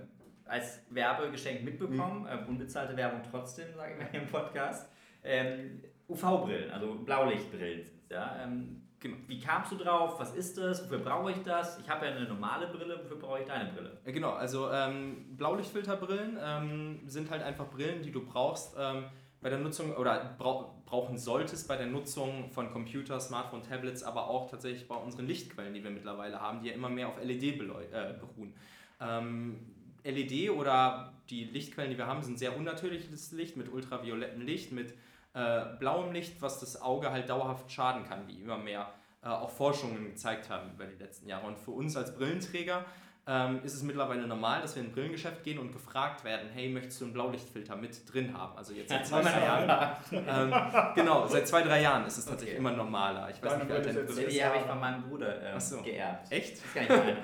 [0.53, 2.27] als Werbegeschenk mitbekommen, mhm.
[2.27, 4.93] äh, unbezahlte Werbung trotzdem, sage ich mal im Podcast.
[5.25, 7.89] Ähm, UV-Brillen, also Blaulichtbrillen.
[8.11, 8.37] Ja?
[8.45, 9.17] Ähm, genau.
[9.27, 10.21] Wie kamst du drauf?
[10.21, 10.85] Was ist das?
[10.85, 11.79] Wofür brauche ich das?
[11.79, 13.99] Ich habe ja eine normale Brille, wofür brauche ich deine Brille?
[14.05, 19.05] Genau, also ähm, Blaulichtfilterbrillen ähm, sind halt einfach Brillen, die du brauchst ähm,
[19.41, 24.29] bei der Nutzung oder brauch, brauchen solltest bei der Nutzung von Computer, Smartphone, Tablets, aber
[24.29, 27.43] auch tatsächlich bei unseren Lichtquellen, die wir mittlerweile haben, die ja immer mehr auf LED
[27.43, 28.55] äh, beruhen.
[29.01, 29.73] Ähm,
[30.05, 34.95] LED oder die Lichtquellen, die wir haben, sind sehr unnatürliches Licht mit ultraviolettem Licht, mit
[35.35, 38.93] äh, blauem Licht, was das Auge halt dauerhaft schaden kann, wie immer mehr
[39.23, 41.47] äh, auch Forschungen gezeigt haben über die letzten Jahre.
[41.47, 42.85] Und für uns als Brillenträger
[43.27, 46.69] ähm, ist es mittlerweile normal, dass wir in ein Brillengeschäft gehen und gefragt werden, hey,
[46.69, 48.59] möchtest du einen Blaulichtfilter mit drin haben?
[48.59, 49.97] Also jetzt seit zwei, drei Jahren.
[50.13, 52.67] ähm, genau, seit zwei, drei Jahren ist es tatsächlich okay.
[52.67, 53.31] immer normaler.
[53.31, 54.33] Ich weiß nicht, wie alt dein Bruder ist.
[54.33, 55.83] Die habe ich von meinem Bruder ähm, so.
[55.83, 56.33] geerbt.
[56.33, 56.65] Echt?
[56.65, 57.17] Das kann ich meine.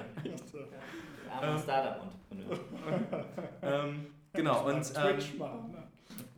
[1.30, 2.17] Armer Startup-Entrepreneur.
[3.62, 4.92] Ähm, genau, und...
[4.96, 5.88] Ähm, ne?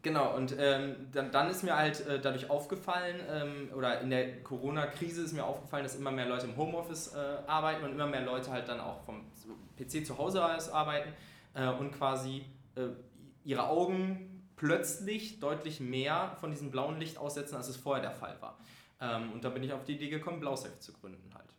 [0.03, 4.43] Genau, und ähm, dann, dann ist mir halt äh, dadurch aufgefallen, ähm, oder in der
[4.43, 8.23] Corona-Krise ist mir aufgefallen, dass immer mehr Leute im Homeoffice äh, arbeiten und immer mehr
[8.23, 9.27] Leute halt dann auch vom
[9.79, 11.13] PC zu Hause aus arbeiten
[11.55, 12.89] äh, und quasi äh,
[13.45, 18.37] ihre Augen plötzlich deutlich mehr von diesem blauen Licht aussetzen, als es vorher der Fall
[18.41, 18.59] war.
[19.01, 21.50] Ähm, und da bin ich auf die Idee gekommen, Blausafe zu gründen halt.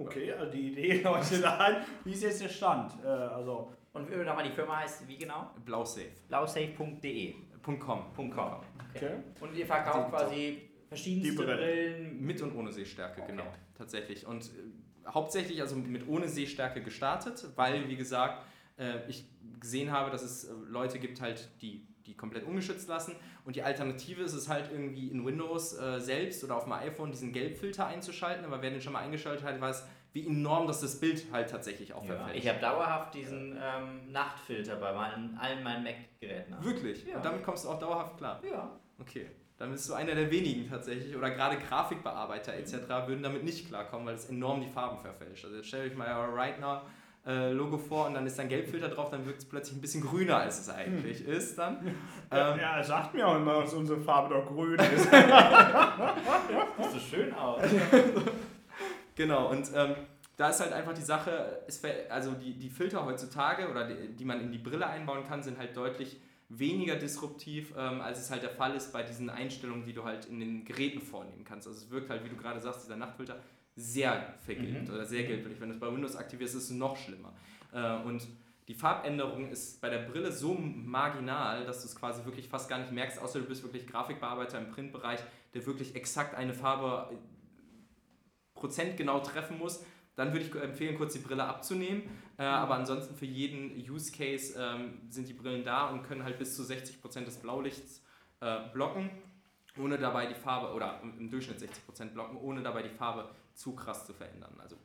[0.00, 1.84] Okay, also die Idee leuchtet ein.
[2.04, 2.92] Wie ist jetzt der Stand?
[3.04, 5.50] Äh, also und nochmal die Firma heißt wie genau?
[5.64, 6.10] Blausafe.
[6.28, 7.34] Blausafe.de.
[7.62, 7.78] .com.
[7.78, 8.24] .com.
[8.24, 8.62] Okay.
[8.94, 9.10] okay.
[9.40, 12.20] Und ihr verkauft quasi verschiedenste Brillen.
[12.20, 13.32] Mit und ohne Sehstärke, okay.
[13.32, 13.46] genau.
[13.76, 14.26] Tatsächlich.
[14.26, 18.44] Und äh, hauptsächlich also mit ohne Sehstärke gestartet, weil, wie gesagt,
[18.78, 19.28] äh, ich
[19.60, 23.14] gesehen habe, dass es äh, Leute gibt halt, die die komplett ungeschützt lassen.
[23.44, 27.10] Und die Alternative ist es halt irgendwie in Windows äh, selbst oder auf dem iPhone
[27.10, 28.44] diesen Gelbfilter einzuschalten.
[28.44, 31.92] Aber wer den schon mal eingeschaltet hat, weiß, wie enorm das das Bild halt tatsächlich
[31.92, 32.42] auch ja, verfälscht.
[32.42, 36.56] Ich habe dauerhaft diesen ähm, Nachtfilter bei meinen, allen meinen Mac-Geräten.
[36.60, 37.06] Wirklich?
[37.06, 37.16] Ja.
[37.16, 38.42] Und damit kommst du auch dauerhaft klar?
[38.48, 38.70] Ja.
[38.98, 39.26] Okay.
[39.56, 41.14] Dann bist du einer der wenigen tatsächlich.
[41.14, 42.72] Oder gerade Grafikbearbeiter etc.
[43.06, 45.44] würden damit nicht klarkommen, weil es enorm die Farben verfälscht.
[45.44, 46.80] Also jetzt stell euch mal Right Now
[47.26, 49.80] äh, Logo vor und dann ist da ein Gelbfilter drauf, dann wirkt es plötzlich ein
[49.80, 51.32] bisschen grüner, als es eigentlich hm.
[51.32, 51.94] ist dann.
[52.32, 55.04] Ja, ähm, ja, er sagt mir auch immer, dass unsere Farbe doch grün ist.
[55.10, 57.62] Sieht so schön aus.
[59.14, 59.96] Genau, und ähm,
[60.36, 61.60] da ist halt einfach die Sache,
[62.08, 65.58] also die, die Filter heutzutage oder die, die man in die Brille einbauen kann, sind
[65.58, 66.18] halt deutlich
[66.48, 70.24] weniger disruptiv, ähm, als es halt der Fall ist bei diesen Einstellungen, die du halt
[70.24, 71.68] in den Geräten vornehmen kannst.
[71.68, 73.36] Also es wirkt halt, wie du gerade sagst, dieser Nachtfilter
[73.80, 74.94] sehr vergilbt Mhm.
[74.94, 75.60] oder sehr gelblich.
[75.60, 77.32] Wenn du es bei Windows aktivierst, ist es noch schlimmer.
[77.72, 78.26] Äh, und
[78.68, 82.78] die Farbänderung ist bei der Brille so marginal, dass du es quasi wirklich fast gar
[82.78, 85.20] nicht merkst, außer du bist wirklich Grafikbearbeiter im Printbereich,
[85.54, 87.10] der wirklich exakt eine Farbe
[88.54, 89.84] prozentgenau treffen muss.
[90.16, 92.02] Dann würde ich empfehlen, kurz die Brille abzunehmen.
[92.36, 96.38] Äh, aber ansonsten für jeden Use Case ähm, sind die Brillen da und können halt
[96.38, 98.04] bis zu 60% des Blaulichts
[98.40, 99.10] äh, blocken,
[99.78, 103.30] ohne dabei die Farbe, oder im im Durchschnitt 60% blocken, ohne dabei die Farbe
[103.60, 104.54] zu krass zu verändern.
[104.58, 104.76] Also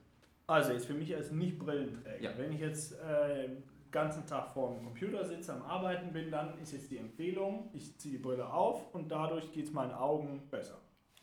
[0.48, 2.38] Also jetzt für mich als Nicht-Brillenträger, Ja.
[2.38, 6.60] wenn ich jetzt äh, den ganzen Tag vor dem Computer sitze, am Arbeiten bin, dann
[6.60, 10.48] ist jetzt die Empfehlung, ich ziehe die Brille auf und dadurch geht es meinen Augen
[10.52, 10.78] besser.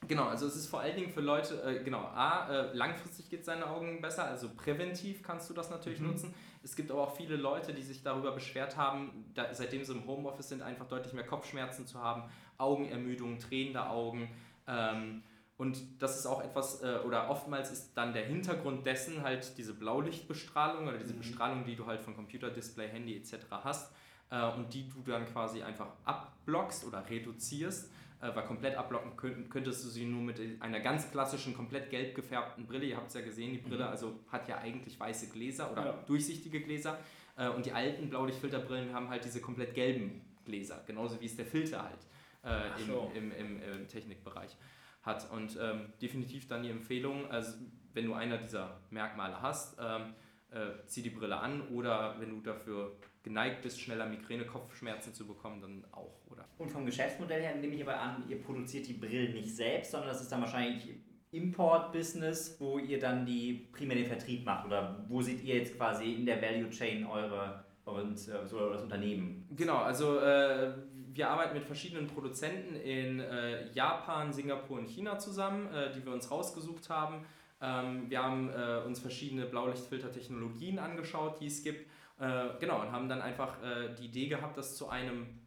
[0.08, 3.40] Genau, also es ist vor allen Dingen für Leute, äh, genau, A, äh, langfristig geht
[3.40, 6.08] es deinen Augen besser, also präventiv kannst du das natürlich Mhm.
[6.08, 6.34] nutzen.
[6.64, 10.04] Es gibt aber auch viele Leute, die sich darüber beschwert haben, da, seitdem sie im
[10.06, 12.24] Homeoffice sind, einfach deutlich mehr Kopfschmerzen zu haben,
[12.58, 14.28] Augenermüdung, tränende Augen.
[14.66, 15.22] Ähm,
[15.62, 19.74] und das ist auch etwas, äh, oder oftmals ist dann der Hintergrund dessen halt diese
[19.74, 21.18] Blaulichtbestrahlung oder diese Mhm.
[21.18, 23.34] Bestrahlung, die du halt von Computer, Display, Handy etc.
[23.50, 23.92] hast
[24.30, 27.90] äh, und die du dann quasi einfach abblockst oder reduzierst
[28.20, 32.14] äh, weil komplett abblocken könnt, könntest du sie nur mit einer ganz klassischen, komplett gelb
[32.14, 32.84] gefärbten Brille.
[32.86, 33.90] Ihr habt es ja gesehen, die Brille Mhm.
[33.90, 35.92] also hat ja eigentlich weiße Gläser oder Ja.
[36.06, 36.98] durchsichtige Gläser.
[37.36, 41.46] Äh, und die alten Blaulichtfilterbrillen haben halt diese komplett gelben Gläser, genauso wie es der
[41.46, 42.00] Filter halt
[42.44, 43.12] äh, Ach im, so.
[43.14, 44.56] im, im, im Technikbereich
[45.02, 45.30] hat.
[45.30, 47.58] Und ähm, definitiv dann die Empfehlung, also
[47.94, 50.14] wenn du einer dieser Merkmale hast, ähm,
[50.50, 55.26] äh, zieh die Brille an oder wenn du dafür geneigt bist, schneller Migräne, Kopfschmerzen zu
[55.26, 56.44] bekommen, dann auch, oder?
[56.58, 60.10] Und vom Geschäftsmodell her nehme ich aber an, ihr produziert die Brillen nicht selbst, sondern
[60.10, 60.88] das ist dann wahrscheinlich
[61.30, 64.66] Import-Business, wo ihr dann die primär den Vertrieb macht.
[64.66, 69.48] Oder wo seht ihr jetzt quasi in der Value Chain eure, äh, so das Unternehmen?
[69.56, 70.72] Genau, also äh,
[71.14, 76.12] wir arbeiten mit verschiedenen Produzenten in äh, Japan, Singapur und China zusammen, äh, die wir
[76.12, 77.26] uns rausgesucht haben.
[77.60, 81.88] Ähm, wir haben äh, uns verschiedene Blaulichtfilter-Technologien angeschaut, die es gibt.
[82.18, 85.40] Äh, genau, und haben dann einfach äh, die Idee gehabt, das zu einem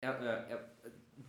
[0.00, 0.08] äh,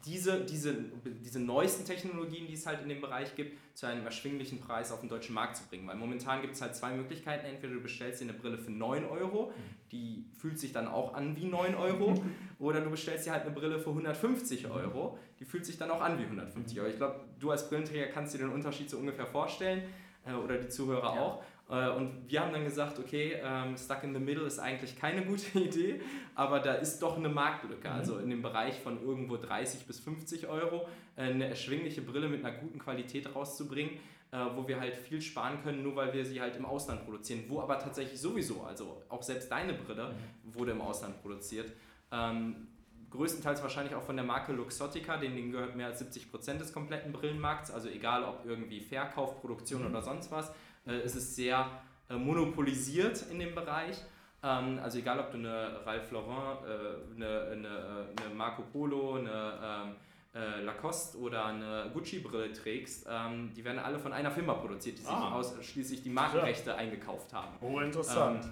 [0.05, 0.75] diese, diese,
[1.23, 5.01] diese neuesten Technologien, die es halt in dem Bereich gibt, zu einem erschwinglichen Preis auf
[5.01, 5.87] den deutschen Markt zu bringen.
[5.87, 7.45] Weil momentan gibt es halt zwei Möglichkeiten.
[7.45, 9.51] Entweder du bestellst dir eine Brille für 9 Euro,
[9.91, 12.13] die fühlt sich dann auch an wie 9 Euro,
[12.59, 16.01] oder du bestellst dir halt eine Brille für 150 Euro, die fühlt sich dann auch
[16.01, 16.89] an wie 150 Euro.
[16.89, 19.83] Ich glaube, du als Brillenträger kannst dir den Unterschied so ungefähr vorstellen,
[20.25, 21.21] äh, oder die Zuhörer Ja.
[21.21, 21.43] auch.
[21.69, 25.25] Äh, Und wir haben dann gesagt, okay, ähm, Stuck in the Middle ist eigentlich keine
[25.25, 26.01] gute Idee,
[26.35, 27.87] aber da ist doch eine Marktlücke.
[27.87, 27.93] Mhm.
[27.93, 32.45] Also in dem Bereich von irgendwo 30 bis 50 Euro äh, eine erschwingliche Brille mit
[32.45, 33.95] einer guten Qualität rauszubringen,
[34.31, 37.43] äh, wo wir halt viel sparen können, nur weil wir sie halt im Ausland produzieren.
[37.47, 40.13] Wo aber tatsächlich sowieso, also auch selbst deine Brille
[40.43, 41.71] wurde im Ausland produziert.
[42.11, 42.67] Ähm,
[43.09, 47.71] größtenteils wahrscheinlich auch von der Marke Luxottica, denen, gehört mehr als 70% des kompletten Brillenmarkts.
[47.71, 50.51] Also egal ob irgendwie Verkauf, Produktion oder sonst was,
[50.93, 51.69] es ist sehr
[52.09, 53.97] äh, monopolisiert in dem Bereich.
[54.43, 59.15] Ähm, also egal ob du eine Ralph Lauren, äh, eine, eine, äh, eine Marco Polo,
[59.15, 59.95] eine ähm,
[60.35, 65.01] äh, Lacoste oder eine Gucci-Brille trägst, ähm, die werden alle von einer Firma produziert, die
[65.01, 65.33] sich Ah.
[65.35, 67.55] ausschließlich die Markenrechte eingekauft haben.
[67.61, 68.45] Oh, interessant.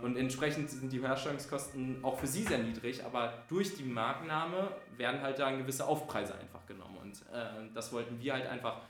[0.00, 5.20] Und entsprechend sind die Herstellungskosten auch für sie sehr niedrig, aber durch die Markenname werden
[5.20, 6.96] halt dann gewisse Aufpreise einfach genommen.
[7.02, 8.80] Und äh, das wollten wir halt einfach,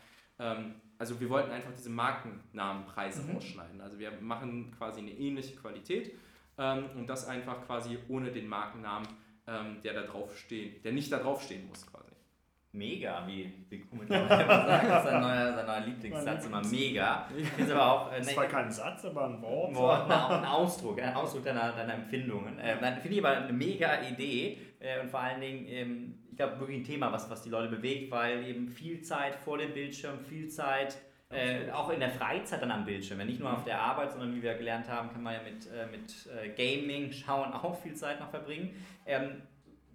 [1.03, 3.35] also wir wollten einfach diese Markennamenpreise Mhm.
[3.35, 3.81] rausschneiden.
[3.81, 6.13] Also wir machen quasi eine ähnliche Qualität
[6.59, 9.09] ähm, und das einfach quasi ohne den Markennamen,
[9.49, 12.13] ähm, der da drauf steht, der nicht da drauf stehen muss quasi.
[12.75, 17.27] Mega, wie, wie Kommentar immer sagt, das ist sein neuer, sein neuer Lieblingssatz, immer mega.
[17.37, 19.75] Ich finde es aber auch äh, das war kein Satz, aber ein Wort.
[19.75, 22.59] Wort, ein Ausdruck, ein Ausdruck deiner, deiner Empfindungen.
[22.61, 26.79] Äh, Finde ich aber eine mega Idee äh, und vor allen Dingen, ähm, glaube, wirklich
[26.79, 30.49] ein Thema, was, was die Leute bewegt, weil eben viel Zeit vor dem Bildschirm, viel
[30.49, 30.97] Zeit
[31.31, 34.35] äh, auch in der Freizeit dann am Bildschirm, ja, nicht nur auf der Arbeit, sondern
[34.35, 37.95] wie wir gelernt haben, kann man ja mit, äh, mit äh, Gaming, Schauen auch viel
[37.95, 38.75] Zeit noch verbringen.
[39.07, 39.43] Ähm,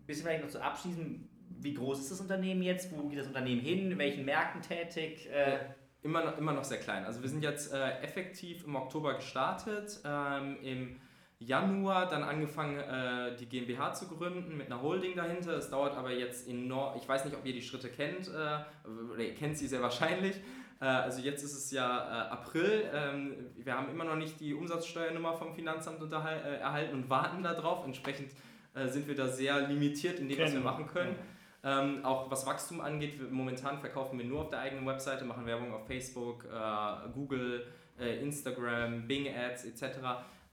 [0.08, 1.30] bisschen vielleicht noch zu abschließen,
[1.60, 2.91] wie groß ist das Unternehmen jetzt?
[2.98, 3.91] Wo geht das Unternehmen hin?
[3.91, 5.30] In welchen Märkten tätig?
[5.32, 5.60] Äh,
[6.04, 7.04] Immer noch, immer noch sehr klein.
[7.06, 11.02] Also wir sind jetzt äh, effektiv im Oktober gestartet, ähm, im
[11.40, 15.54] Januar dann angefangen, äh, die GmbH zu gründen mit einer Holding dahinter.
[15.54, 19.24] Es dauert aber jetzt enorm, ich weiß nicht, ob ihr die Schritte kennt, äh, oder
[19.24, 20.36] ihr kennt sie sehr wahrscheinlich.
[20.80, 24.54] Äh, also jetzt ist es ja äh, April, ähm, wir haben immer noch nicht die
[24.54, 27.86] Umsatzsteuernummer vom Finanzamt äh, erhalten und warten darauf.
[27.86, 28.32] Entsprechend
[28.74, 30.64] äh, sind wir da sehr limitiert in dem, was wir Kennen.
[30.64, 31.16] machen können.
[31.64, 35.46] Ähm, auch was Wachstum angeht, wir, momentan verkaufen wir nur auf der eigenen Webseite, machen
[35.46, 36.46] Werbung auf Facebook,
[37.14, 37.66] Google,
[37.98, 39.98] Instagram, Bing Ads etc.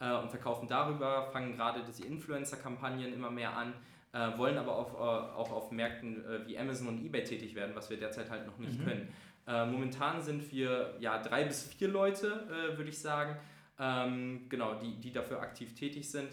[0.00, 3.74] Äh, und verkaufen darüber, fangen gerade die Influencer-Kampagnen immer mehr an.
[4.14, 7.74] äh, wollen aber auf, äh, auch auf Märkten äh, wie Amazon und eBay tätig werden,
[7.74, 8.84] was wir derzeit halt noch nicht mhm.
[8.84, 9.08] können.
[9.46, 13.36] Äh, momentan sind wir ja drei bis vier Leute, äh, würde ich sagen,
[13.78, 16.30] ähm, genau, die, die dafür aktiv tätig sind.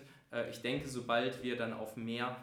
[0.49, 2.37] Ich denke, sobald wir dann auf mehr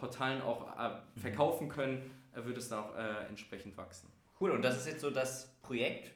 [0.00, 1.20] Portalen auch mhm.
[1.20, 2.94] verkaufen können, wird es dann auch
[3.28, 4.10] entsprechend wachsen.
[4.40, 6.14] Cool, und das ist jetzt so das Projekt,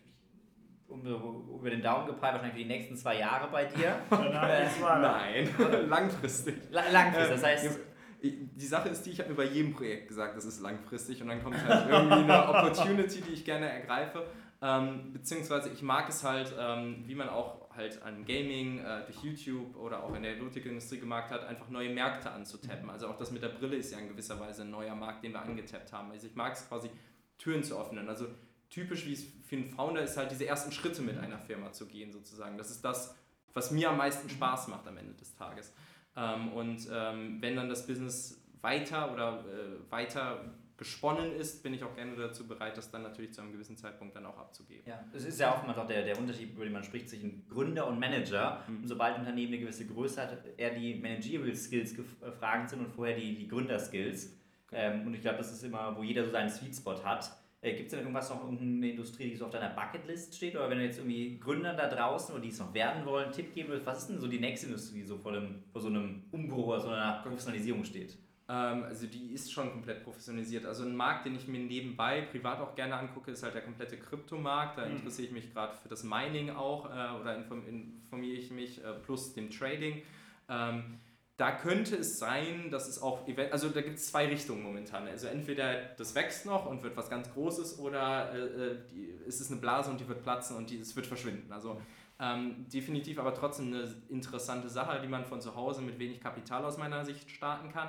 [0.91, 3.97] um, über den Daumen gepeilt, wahrscheinlich für die nächsten zwei Jahre bei dir.
[4.11, 5.49] Nein,
[5.89, 6.57] langfristig.
[6.71, 7.81] langfristig, das heißt
[8.23, 11.29] die Sache ist die, ich habe mir bei jedem Projekt gesagt, das ist langfristig und
[11.29, 14.27] dann kommt halt irgendwie eine Opportunity, die ich gerne ergreife.
[14.63, 19.23] Ähm, beziehungsweise ich mag es halt, ähm, wie man auch halt an Gaming, äh, durch
[19.23, 22.91] YouTube oder auch in der Erotikindustrie gemacht hat, einfach neue Märkte anzutappen.
[22.91, 25.33] Also auch das mit der Brille ist ja in gewisser Weise ein neuer Markt, den
[25.33, 26.11] wir angetappt haben.
[26.11, 26.91] Also ich mag es quasi,
[27.39, 28.07] Türen zu öffnen.
[28.07, 28.27] Also
[28.71, 31.87] typisch wie es für einen Founder ist halt diese ersten Schritte mit einer Firma zu
[31.87, 32.57] gehen sozusagen.
[32.57, 33.17] Das ist das,
[33.53, 35.73] was mir am meisten Spaß macht am Ende des Tages.
[36.17, 41.85] Ähm, und ähm, wenn dann das Business weiter oder äh, weiter gesponnen ist, bin ich
[41.85, 44.83] auch gerne dazu bereit, das dann natürlich zu einem gewissen Zeitpunkt dann auch abzugeben.
[44.87, 47.87] Ja, es ist ja oftmals auch der, der Unterschied, über den man spricht, zwischen Gründer
[47.87, 48.65] und Manager.
[48.67, 48.83] Mhm.
[48.83, 52.91] Und sobald ein Unternehmen eine gewisse Größe hat, eher die Managerial Skills gefragt sind und
[52.93, 54.35] vorher die, die Gründerskills.
[54.69, 54.77] Okay.
[54.79, 57.31] Ähm, und ich glaube, das ist immer, wo jeder so seinen Sweet Spot hat.
[57.63, 60.57] Äh, Gibt es denn irgendwas noch, irgendeine Industrie, die so auf deiner Bucketlist steht?
[60.57, 63.33] Oder wenn du jetzt irgendwie Gründer da draußen oder die es noch werden wollen, einen
[63.33, 65.81] Tipp geben würdest, was ist denn so die nächste Industrie, die so vor, dem, vor
[65.81, 68.17] so einem Umbruch oder so einer Professionalisierung steht?
[68.49, 70.65] Ähm, also die ist schon komplett professionalisiert.
[70.65, 73.99] Also ein Markt, den ich mir nebenbei privat auch gerne angucke, ist halt der komplette
[73.99, 74.79] Kryptomarkt.
[74.79, 74.97] Da mhm.
[74.97, 79.35] interessiere ich mich gerade für das Mining auch äh, oder informiere ich mich äh, plus
[79.35, 80.03] dem Trading.
[80.49, 80.99] Ähm,
[81.41, 85.09] da könnte es sein, dass es auch, also da gibt es zwei Richtungen momentan.
[85.09, 89.41] Also entweder das wächst noch und wird was ganz Großes oder äh, äh, die, ist
[89.41, 91.51] es eine Blase und die wird platzen und die, es wird verschwinden.
[91.51, 91.81] Also
[92.19, 96.63] ähm, definitiv aber trotzdem eine interessante Sache, die man von zu Hause mit wenig Kapital
[96.63, 97.89] aus meiner Sicht starten kann.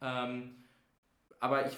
[0.00, 0.54] Ähm,
[1.40, 1.76] aber ich,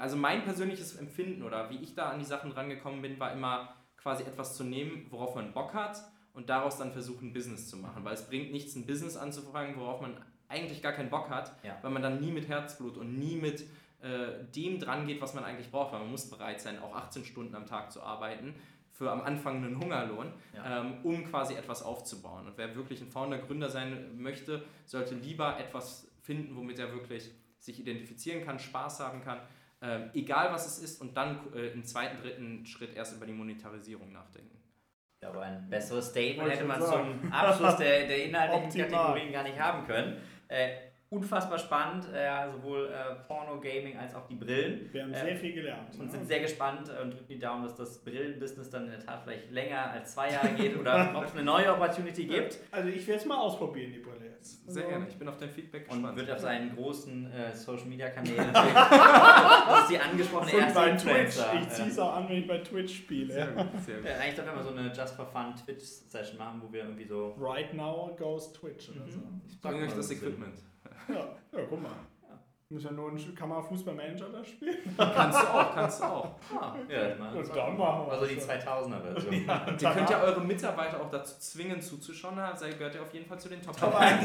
[0.00, 3.74] also mein persönliches Empfinden oder wie ich da an die Sachen rangekommen bin, war immer
[3.98, 5.98] quasi etwas zu nehmen, worauf man Bock hat
[6.32, 8.02] und daraus dann versuchen, ein Business zu machen.
[8.02, 10.16] Weil es bringt nichts, ein Business anzufangen, worauf man
[10.48, 11.78] eigentlich gar keinen Bock hat, ja.
[11.82, 13.62] weil man dann nie mit Herzblut und nie mit
[14.02, 17.24] äh, dem dran geht, was man eigentlich braucht, weil man muss bereit sein, auch 18
[17.24, 18.54] Stunden am Tag zu arbeiten
[18.94, 20.80] für am Anfang einen Hungerlohn, ja.
[20.80, 22.46] ähm, um quasi etwas aufzubauen.
[22.46, 27.32] Und wer wirklich ein Founder, Gründer sein möchte, sollte lieber etwas finden, womit er wirklich
[27.58, 29.40] sich identifizieren kann, Spaß haben kann,
[29.80, 33.32] äh, egal was es ist, und dann äh, im zweiten, dritten Schritt erst über die
[33.32, 34.58] Monetarisierung nachdenken.
[35.20, 39.58] Ja, aber ein besseres Statement hätte man zum Abschluss der, der inhaltlichen Kategorien gar nicht
[39.58, 40.18] haben können.
[40.54, 44.88] Äh, unfassbar spannend, äh, sowohl äh, Porno, Gaming als auch die Brillen.
[44.92, 45.94] Wir haben äh, sehr viel gelernt.
[45.98, 49.22] Und sind sehr gespannt und drücken die Daumen, dass das Brillenbusiness dann in der Tat
[49.22, 52.58] vielleicht länger als zwei Jahre geht oder ob es eine neue Opportunity gibt.
[52.70, 54.13] Also ich werde es mal ausprobieren, die Brille
[54.44, 54.70] jetzt.
[54.70, 56.10] Sehr gerne, ich bin auf dein Feedback gespannt.
[56.10, 60.78] Und wird auf seinen großen äh, Social Media Kanälen das ist die angesprochene und erste
[60.78, 61.38] bei Twitch.
[61.60, 63.32] Ich ziehe es auch an, wenn ich bei Twitch spiele.
[63.32, 64.06] Sehr gut, sehr gut.
[64.06, 67.34] eigentlich doch immer so eine Just for Fun Twitch-Session machen, wo wir irgendwie so...
[67.38, 69.10] Right now goes Twitch oder mhm.
[69.10, 69.20] so.
[69.48, 70.58] Ich bringe euch das Equipment.
[71.08, 71.96] Ja, ja guck mal.
[72.70, 74.78] Muss ja nur ein, kann man Fußballmanager da spielen?
[74.96, 76.34] Kannst du auch, kannst du auch.
[76.58, 77.44] Ah, ja, dann machen
[77.78, 79.34] wir Also die 2000er-Version.
[79.46, 83.26] Ja, Ihr könnt ja eure Mitarbeiter auch dazu zwingen zuzuschauen, da gehört ihr auf jeden
[83.26, 84.24] Fall zu den Top, Top 1%.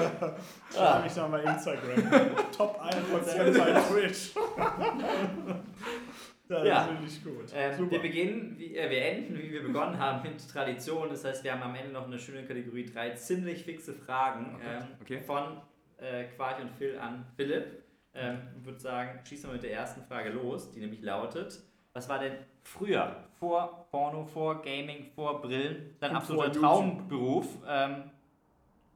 [0.74, 2.30] Schreibe ich nochmal Instagram.
[2.56, 4.30] Top 1% bei Twitch.
[6.50, 6.88] Ja, ja.
[7.06, 7.46] ich gut.
[7.54, 11.08] Ähm, wir beginnen, wie, äh, wir enden, wie wir begonnen haben, mit Tradition.
[11.08, 14.66] Das heißt, wir haben am Ende noch eine schöne Kategorie, drei ziemlich fixe Fragen okay.
[14.68, 15.20] Ähm, okay.
[15.20, 15.60] von
[15.98, 17.84] äh, Quark und Phil an Philipp.
[18.14, 21.60] Ähm, ich würde sagen, schießen wir mit der ersten Frage los, die nämlich lautet:
[21.92, 22.32] Was war denn
[22.64, 27.46] früher, vor Porno, vor Gaming, vor Brillen, dein absoluter Traumberuf?
[27.68, 28.10] Ähm,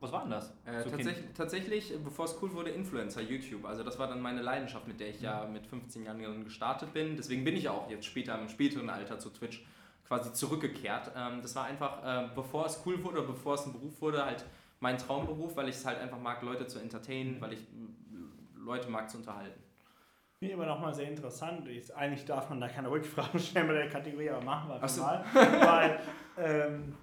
[0.05, 0.51] was war denn das?
[0.65, 3.65] Äh, so tatsächlich, tatsächlich, bevor es cool wurde, Influencer, YouTube.
[3.65, 7.17] Also das war dann meine Leidenschaft, mit der ich ja mit 15 Jahren gestartet bin.
[7.17, 9.65] Deswegen bin ich auch jetzt später im späteren Alter zu Twitch
[10.07, 11.11] quasi zurückgekehrt.
[11.17, 14.45] Ähm, das war einfach, äh, bevor es cool wurde, bevor es ein Beruf wurde, halt
[14.81, 17.67] mein Traumberuf, weil ich es halt einfach mag, Leute zu entertainen, weil ich
[18.57, 19.61] Leute mag zu unterhalten.
[20.39, 21.67] Finde ich aber nochmal sehr interessant.
[21.69, 24.99] Ich, eigentlich darf man da keine Rückfragen stellen bei der Kategorie, aber machen wir das
[24.99, 25.25] mal.
[25.35, 26.01] Weil
[26.37, 26.95] ähm,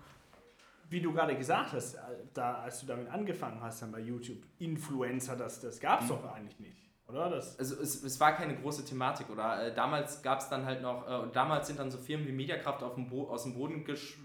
[0.92, 2.00] wie du gerade gesagt hast, äh,
[2.34, 6.10] da, als du damit angefangen hast, dann bei YouTube, Influencer, das, das gab es mhm.
[6.10, 6.78] doch eigentlich nicht.
[7.08, 7.30] Oder?
[7.30, 9.68] Das also es, es war keine große Thematik, oder?
[9.68, 12.84] Äh, damals gab es dann halt noch, äh, damals sind dann so Firmen wie Mediakraft
[12.84, 14.18] auf dem Bo aus dem Boden gesch,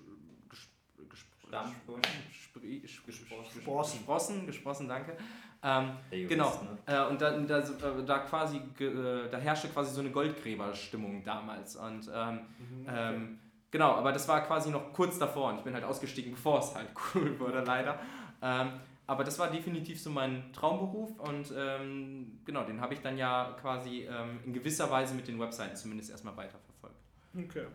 [3.07, 3.55] gesprossen.
[3.55, 5.17] gesprossen, gesprossen, danke.
[5.63, 6.51] Ähm, genau.
[6.63, 6.79] Ne?
[6.87, 11.77] Äh, und da, da, äh, da quasi, äh, da herrschte quasi so eine Goldgräberstimmung damals.
[11.77, 13.15] Und ähm, mhm, okay.
[13.15, 13.39] ähm,
[13.71, 16.75] Genau, aber das war quasi noch kurz davor und ich bin halt ausgestiegen, bevor es
[16.75, 17.99] halt cool wurde, leider.
[18.43, 23.17] Ähm, aber das war definitiv so mein Traumberuf und ähm, genau, den habe ich dann
[23.17, 26.97] ja quasi ähm, in gewisser Weise mit den Webseiten zumindest erstmal weiterverfolgt.
[27.37, 27.67] Okay.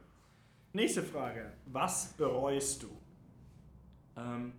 [0.73, 1.51] Nächste Frage.
[1.67, 2.89] Was bereust du?
[4.17, 4.53] Ähm,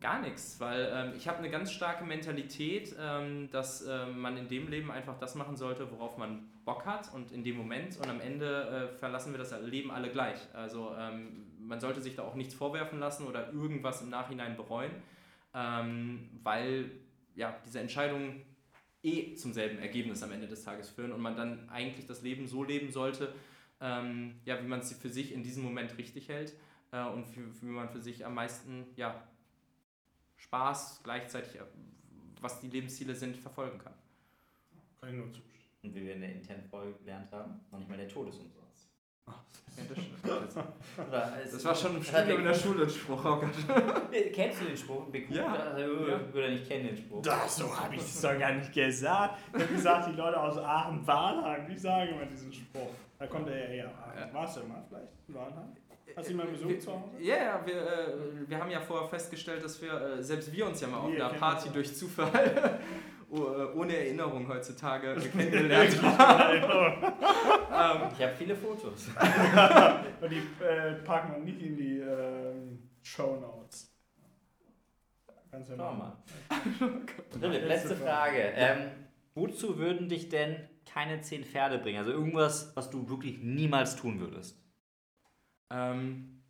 [0.00, 4.48] gar nichts, weil ähm, ich habe eine ganz starke Mentalität, ähm, dass ähm, man in
[4.48, 8.08] dem Leben einfach das machen sollte, worauf man Bock hat und in dem Moment und
[8.08, 10.38] am Ende äh, verlassen wir das Leben alle gleich.
[10.52, 14.92] Also ähm, man sollte sich da auch nichts vorwerfen lassen oder irgendwas im Nachhinein bereuen,
[15.54, 16.90] ähm, weil
[17.34, 18.42] ja, diese Entscheidungen
[19.02, 22.46] eh zum selben Ergebnis am Ende des Tages führen und man dann eigentlich das Leben
[22.46, 23.32] so leben sollte,
[23.80, 26.54] ähm, ja, wie man es für sich in diesem Moment richtig hält
[26.92, 29.22] äh, und für, wie man für sich am meisten ja,
[30.36, 31.64] Spaß gleichzeitig, äh,
[32.40, 33.94] was die Lebensziele sind, verfolgen kann.
[35.00, 35.28] Kann ich nur.
[35.82, 38.38] Und wie wir in der internen Folge gelernt haben, noch nicht mal der Tod ist
[38.38, 38.88] umsonst.
[39.26, 40.56] Ja, das,
[41.08, 43.24] Oder als- das war schon im Das Studium in der Schule ein Spruch.
[43.24, 44.12] Oh Gott.
[44.32, 45.06] Kennst du den Spruch?
[45.10, 45.46] Beck- Ja.
[45.54, 46.32] Also, Ja.
[46.34, 47.22] Würde nicht kennen den Spruch.
[47.22, 49.38] Das, so habe ich es doch gar nicht gesagt.
[49.54, 52.90] Ich habe gesagt, die Leute aus Aachen, Warnheim, die sagen immer diesen Spruch.
[53.18, 53.84] Da kommt er ja eher.
[54.18, 54.34] Ja.
[54.34, 55.76] Warst du mal vielleicht in Warnheim?
[56.16, 57.10] Hast du ihn mal besucht zu Hause?
[57.20, 60.80] Ja, ja, wir, äh, wir haben ja vorher festgestellt, dass wir, äh, selbst wir uns
[60.80, 62.70] ja mal auf einer Party durch Zufall, oh, äh,
[63.30, 66.54] ohne Erinnerung heutzutage, kennengelernt haben.
[68.02, 69.08] ähm, Ich habe viele Fotos.
[70.20, 73.86] Und die äh, packen wir nicht in die ähm, Show Notes.
[75.66, 75.98] Schau machen.
[75.98, 76.22] mal.
[77.40, 78.38] Philipp, letzte Frage.
[78.54, 78.90] Ähm,
[79.34, 81.98] wozu würden dich denn keine zehn Pferde bringen?
[81.98, 84.60] Also irgendwas, was du wirklich niemals tun würdest.
[85.70, 86.42] ähm,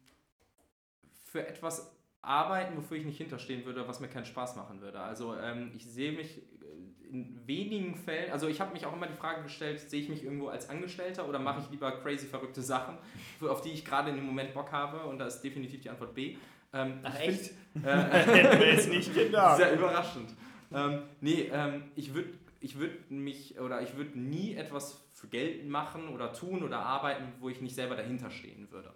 [1.24, 5.00] für etwas arbeiten, wofür ich nicht hinterstehen würde, was mir keinen Spaß machen würde.
[5.00, 9.06] Also ähm, ich sehe mich äh, in wenigen Fällen, also ich habe mich auch immer
[9.06, 12.62] die Frage gestellt, sehe ich mich irgendwo als Angestellter oder mache ich lieber crazy verrückte
[12.62, 12.98] Sachen,
[13.40, 15.04] auf die ich gerade in dem Moment Bock habe?
[15.04, 16.36] Und da ist definitiv die Antwort B.
[16.72, 17.52] Ähm, Ach, echt?
[17.72, 19.56] find, äh, jetzt nicht gedacht.
[19.58, 20.34] Sehr überraschend.
[20.72, 25.66] Ähm, nee, ähm, ich würde ich würd mich oder ich würde nie etwas für Geld
[25.66, 28.92] machen oder tun oder arbeiten, wo ich nicht selber dahinter stehen würde.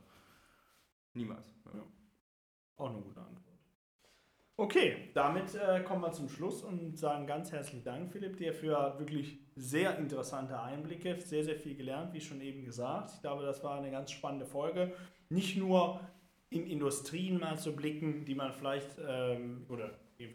[1.14, 1.54] Niemals.
[1.72, 1.80] Ja.
[2.76, 3.44] Auch eine gute Antwort.
[4.56, 8.98] Okay, damit äh, kommen wir zum Schluss und sagen ganz herzlichen Dank, Philipp, dir für
[8.98, 13.10] wirklich sehr interessante Einblicke, sehr, sehr viel gelernt, wie schon eben gesagt.
[13.14, 14.92] Ich glaube, das war eine ganz spannende Folge.
[15.28, 16.00] Nicht nur
[16.50, 20.34] in Industrien mal zu blicken, die man vielleicht, ähm, oder eben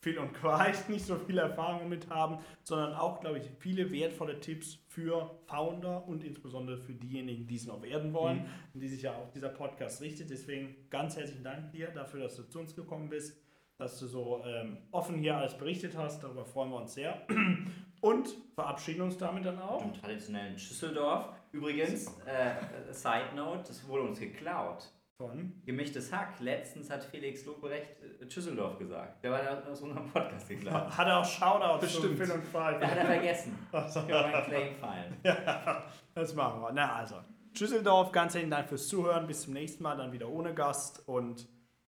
[0.00, 4.40] Phil und Quite nicht so viel Erfahrung mit haben, sondern auch, glaube ich, viele wertvolle
[4.40, 9.02] Tipps für Founder und insbesondere für diejenigen, die es noch werden wollen, an die sich
[9.02, 10.30] ja auch dieser Podcast richtet.
[10.30, 13.38] Deswegen ganz herzlichen Dank dir dafür, dass du zu uns gekommen bist,
[13.76, 16.22] dass du so ähm, offen hier alles berichtet hast.
[16.22, 17.26] Darüber freuen wir uns sehr.
[18.00, 19.84] Und verabschieden uns damit dann auch.
[19.84, 21.28] Im traditionellen Schüsseldorf.
[21.52, 24.90] Übrigens, äh, Side Note, das wurde uns geklaut.
[25.20, 26.40] Von Gemischtes Hack.
[26.40, 27.90] Letztens hat Felix Lobrecht
[28.22, 29.22] äh, Schüsseldorf gesagt.
[29.22, 30.96] Der war da aus unserem Podcast geklaut.
[30.96, 32.16] Hat er auch Shoutouts Bestimmt.
[32.16, 33.58] Phil und Da hat er vergessen.
[33.70, 35.16] Können wir einen Claim fallen.
[35.22, 36.72] Ja, das machen wir.
[36.72, 37.16] Na also,
[37.52, 39.26] Schüsseldorf, ganz herzlichen Dank fürs Zuhören.
[39.26, 41.46] Bis zum nächsten Mal, dann wieder ohne Gast und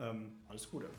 [0.01, 0.89] ähm, alles Gute.